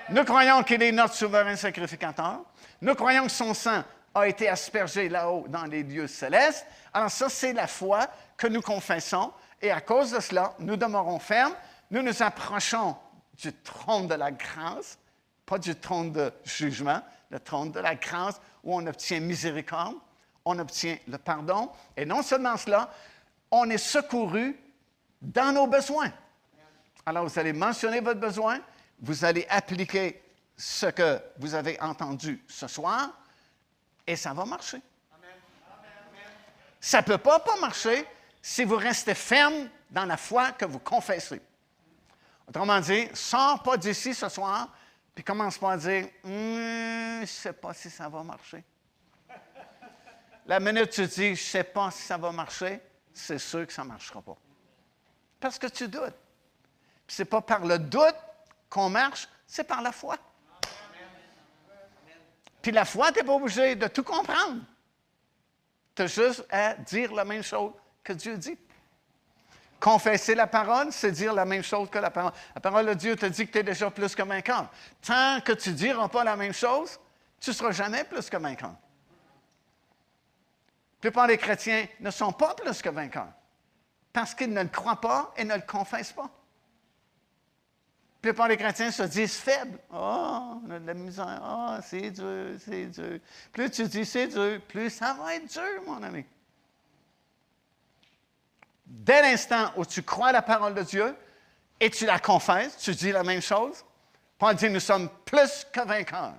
[0.09, 2.41] Nous croyons qu'il est notre souverain sacrificateur.
[2.81, 3.83] Nous croyons que son sang
[4.13, 6.67] a été aspergé là-haut dans les lieux célestes.
[6.93, 8.07] Alors ça, c'est la foi
[8.37, 9.33] que nous confessons.
[9.59, 11.55] Et à cause de cela, nous demeurons fermes,
[11.89, 12.95] nous nous approchons
[13.33, 14.99] du trône de la grâce,
[15.47, 19.95] pas du trône de jugement, le trône de la grâce où on obtient miséricorde,
[20.45, 21.71] on obtient le pardon.
[21.97, 22.91] Et non seulement cela,
[23.55, 24.59] on est secouru
[25.21, 26.11] dans nos besoins.
[27.05, 28.59] Alors, vous allez mentionner votre besoin,
[28.99, 30.21] vous allez appliquer
[30.57, 33.09] ce que vous avez entendu ce soir,
[34.05, 34.81] et ça va marcher.
[36.79, 38.05] Ça ne peut pas pas marcher
[38.41, 41.41] si vous restez ferme dans la foi que vous confessez.
[42.47, 44.69] Autrement dit, sors pas d'ici ce soir,
[45.15, 48.63] puis commence pas à dire Hum, Je ne sais pas si ça va marcher.
[50.45, 52.79] La minute tu dis Je ne sais pas si ça va marcher,
[53.15, 54.37] c'est sûr que ça ne marchera pas.
[55.39, 56.13] Parce que tu doutes.
[57.07, 58.15] Ce n'est pas par le doute
[58.69, 60.17] qu'on marche, c'est par la foi.
[62.61, 64.61] Puis la foi, tu n'es pas obligé de tout comprendre.
[65.93, 67.71] Tu as juste à dire la même chose
[68.03, 68.57] que Dieu dit.
[69.79, 72.33] Confesser la parole, c'est dire la même chose que la parole.
[72.53, 74.69] La parole de Dieu te dit que tu es déjà plus que vainqueur.
[75.05, 76.99] Tant que tu ne diras pas la même chose,
[77.39, 78.73] tu ne seras jamais plus que vainqueur.
[81.05, 83.31] Plupart des chrétiens ne sont pas plus que vainqueurs
[84.11, 86.23] parce qu'ils ne le croient pas et ne le confessent pas.
[86.23, 86.31] La
[88.23, 89.77] plupart des chrétiens se disent faibles.
[89.93, 91.43] Oh, on a de la misère.
[91.47, 93.19] Oh, c'est dur, c'est dur.
[93.53, 96.25] Plus tu dis c'est dur, plus ça va être dur, mon ami.
[98.83, 101.15] Dès l'instant où tu crois la parole de Dieu
[101.79, 103.85] et tu la confesses, tu dis la même chose,
[104.39, 106.33] Paul dit, nous sommes plus que vainqueurs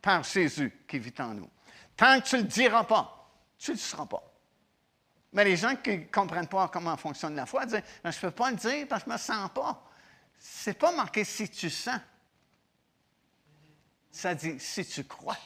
[0.00, 1.50] par Jésus qui vit en nous.
[1.94, 3.13] Tant que tu ne le diras pas,
[3.64, 4.22] tu ne le seras pas.
[5.32, 8.30] Mais les gens qui ne comprennent pas comment fonctionne la foi disent, je ne peux
[8.30, 9.82] pas le dire parce que je ne me sens pas.
[10.38, 11.98] Ce n'est pas marqué si tu sens.
[14.10, 15.38] Ça dit si tu crois.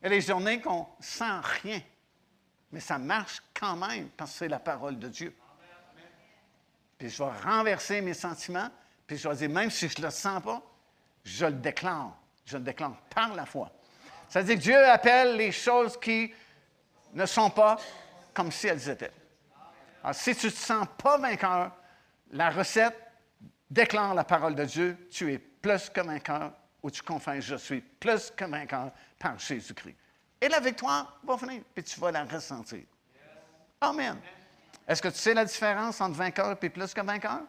[0.00, 1.82] Il y a des journées qu'on sent rien.
[2.72, 5.36] Mais ça marche quand même parce que c'est la parole de Dieu.
[6.96, 8.70] Puis je vais renverser mes sentiments,
[9.06, 10.62] puis je vais dire, même si je ne le sens pas,
[11.22, 12.16] je le déclare.
[12.46, 13.70] Je le déclare par la foi.
[14.30, 16.32] Ça veut dire que Dieu appelle les choses qui
[17.12, 17.76] ne sont pas
[18.32, 19.10] comme si elles étaient.
[20.04, 21.72] Alors, si tu ne te sens pas vainqueur,
[22.30, 22.96] la recette
[23.68, 27.80] déclare la parole de Dieu, tu es plus que vainqueur, ou tu confesses, je suis
[27.80, 29.96] plus que vainqueur par Jésus-Christ.
[30.40, 32.84] Et la victoire va venir, puis tu vas la ressentir.
[33.80, 34.16] Amen.
[34.86, 37.40] Est-ce que tu sais la différence entre vainqueur et plus que vainqueur?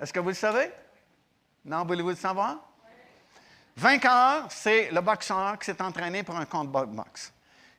[0.00, 0.70] Est-ce que vous le savez?
[1.64, 2.58] Non, voulez-vous le savoir?
[3.76, 7.32] Vainqueur, c'est le boxeur qui s'est entraîné pour un combat de boxe.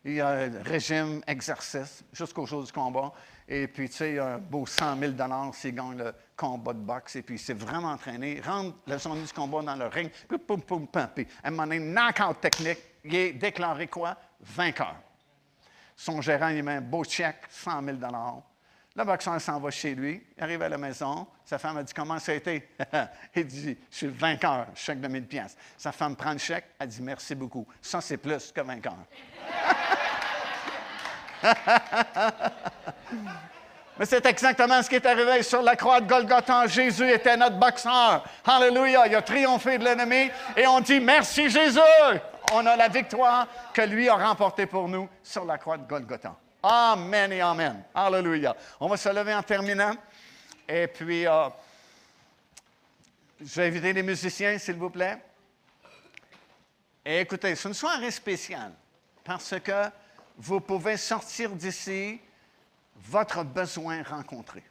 [0.03, 3.11] Il y a un régime, exercice, jusqu'au jour du combat.
[3.47, 5.13] Et puis, tu sais, il y a un beau 100 000
[5.53, 7.15] s'il gagne le combat de boxe.
[7.17, 8.41] Et puis, il s'est vraiment entraîné.
[8.41, 10.11] Rentre le journée du combat dans le ring.
[10.27, 11.79] Puis, poum, poum, poum, puis, à un moment donné,
[12.41, 12.79] technique.
[13.03, 14.15] Il est déclaré quoi?
[14.41, 14.95] Vainqueur.
[15.95, 17.97] Son gérant, il met un beau chèque, 100 000
[18.97, 20.23] Le boxeur s'en va chez lui.
[20.35, 21.27] Il arrive à la maison.
[21.45, 22.67] Sa femme a dit Comment ça a été?
[23.35, 25.55] Il dit Je suis vainqueur, chèque de 1000 pièces.
[25.77, 26.65] Sa femme prend le chèque.
[26.79, 27.67] Elle dit Merci beaucoup.
[27.79, 28.95] Ça, c'est plus que vainqueur.
[33.99, 36.65] Mais c'est exactement ce qui est arrivé sur la croix de Golgotha.
[36.65, 38.23] Jésus était notre boxeur.
[38.45, 39.05] Alléluia.
[39.05, 41.79] Il a triomphé de l'ennemi et on dit merci Jésus.
[42.51, 46.35] On a la victoire que lui a remportée pour nous sur la croix de Golgotha.
[46.61, 47.83] Amen et Amen.
[47.93, 48.55] Alléluia.
[48.79, 49.95] On va se lever en terminant.
[50.67, 51.49] Et puis, euh,
[53.39, 55.17] je vais inviter les musiciens, s'il vous plaît.
[57.05, 58.73] Et écoutez, c'est une soirée spéciale
[59.23, 59.89] parce que
[60.37, 62.19] vous pouvez sortir d'ici
[62.95, 64.63] votre besoin rencontré.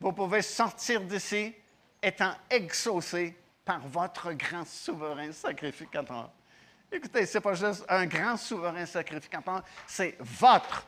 [0.00, 1.54] Vous pouvez sortir d'ici
[2.02, 6.30] étant exaucé par votre grand souverain sacrificateur.
[6.90, 10.86] Écoutez, ce n'est pas juste un grand souverain sacrificateur, c'est votre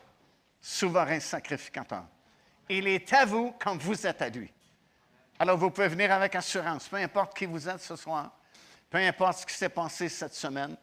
[0.60, 2.04] souverain sacrificateur.
[2.68, 4.52] Il est à vous quand vous êtes à lui.
[5.38, 8.32] Alors vous pouvez venir avec assurance, peu importe qui vous êtes ce soir,
[8.88, 10.76] peu importe ce qui s'est passé cette semaine,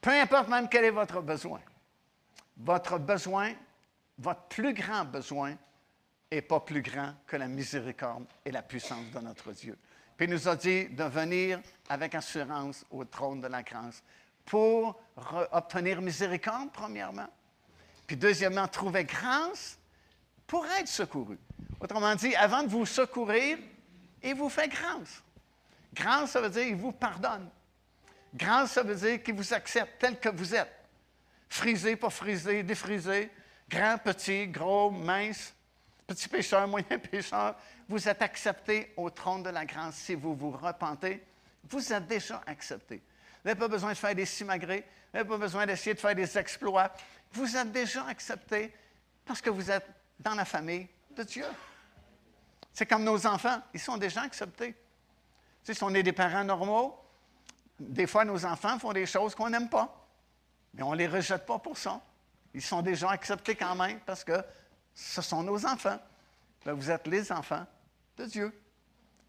[0.00, 1.60] peu importe même quel est votre besoin.
[2.56, 3.52] Votre besoin,
[4.18, 5.56] votre plus grand besoin,
[6.30, 9.78] n'est pas plus grand que la miséricorde et la puissance de notre Dieu.
[10.16, 14.02] Puis il nous a dit de venir avec assurance au trône de la grâce
[14.44, 15.00] pour
[15.52, 17.28] obtenir miséricorde, premièrement.
[18.06, 19.78] Puis deuxièmement, trouver grâce
[20.46, 21.38] pour être secouru.
[21.80, 23.58] Autrement dit, avant de vous secourir,
[24.22, 25.22] il vous fait grâce.
[25.92, 27.48] Grâce, ça veut dire qu'il vous pardonne.
[28.34, 30.72] Grâce, ça veut dire qu'il vous accepte tel que vous êtes.
[31.48, 33.30] Frisé, pas frisé, défrisé,
[33.68, 35.54] grand, petit, gros, mince,
[36.06, 37.56] petit pécheur, moyen pécheur,
[37.88, 41.22] vous êtes accepté au trône de la grâce si vous vous repentez.
[41.68, 43.02] Vous êtes déjà accepté.
[43.44, 46.14] Vous n'avez pas besoin de faire des simagrées, vous n'avez pas besoin d'essayer de faire
[46.14, 46.90] des exploits.
[47.32, 48.74] Vous êtes déjà accepté
[49.26, 49.86] parce que vous êtes
[50.18, 51.44] dans la famille de Dieu.
[52.72, 54.72] C'est comme nos enfants, ils sont déjà acceptés.
[54.72, 54.78] Tu
[55.62, 56.98] sais, si on est des parents normaux,
[57.78, 60.08] des fois, nos enfants font des choses qu'on n'aime pas.
[60.72, 62.00] Mais on ne les rejette pas pour ça.
[62.54, 64.42] Ils sont déjà acceptés quand même parce que
[64.94, 66.00] ce sont nos enfants.
[66.64, 67.66] Là, vous êtes les enfants
[68.16, 68.58] de Dieu.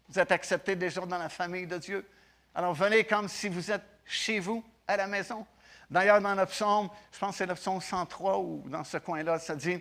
[0.08, 2.08] Vous êtes acceptés déjà dans la famille de Dieu.
[2.54, 5.46] Alors venez comme si vous êtes chez vous, à la maison.
[5.90, 9.38] D'ailleurs, dans le psaume, je pense que c'est le psaume 103 ou dans ce coin-là,
[9.38, 9.80] ça dit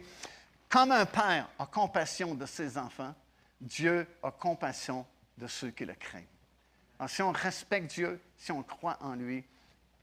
[0.70, 3.14] Comme un père a compassion de ses enfants,
[3.60, 5.06] Dieu a compassion
[5.38, 6.26] de ceux qui le craignent.
[7.00, 9.44] Alors, si on respecte Dieu, si on croit en lui,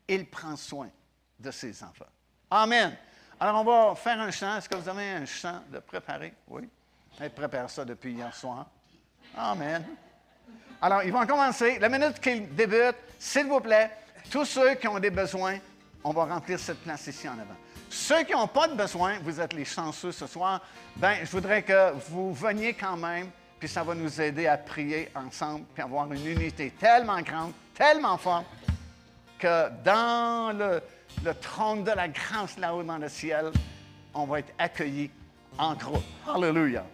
[0.08, 0.90] il prend soin
[1.38, 2.04] de ses enfants.
[2.50, 2.96] Amen.
[3.40, 4.56] Alors, on va faire un chant.
[4.56, 6.34] Est-ce que vous avez un chant de préparer?
[6.48, 6.68] Oui.
[7.18, 8.66] Elle prépare ça depuis hier soir.
[9.36, 9.84] Amen.
[10.80, 11.78] Alors, ils vont commencer.
[11.78, 13.90] La minute qu'ils débutent, s'il vous plaît,
[14.30, 15.58] tous ceux qui ont des besoins,
[16.04, 17.56] on va remplir cette place ici en avant.
[17.90, 20.60] Ceux qui n'ont pas de besoin, vous êtes les chanceux ce soir,
[20.96, 23.28] ben, je voudrais que vous veniez quand même,
[23.58, 28.16] puis ça va nous aider à prier ensemble, puis avoir une unité tellement grande, tellement
[28.16, 28.46] forte,
[29.38, 30.80] que dans le,
[31.24, 33.52] le trône de la grâce là-haut dans le ciel,
[34.14, 35.10] on va être accueillis
[35.58, 36.02] en groupe.
[36.26, 36.84] Hallelujah.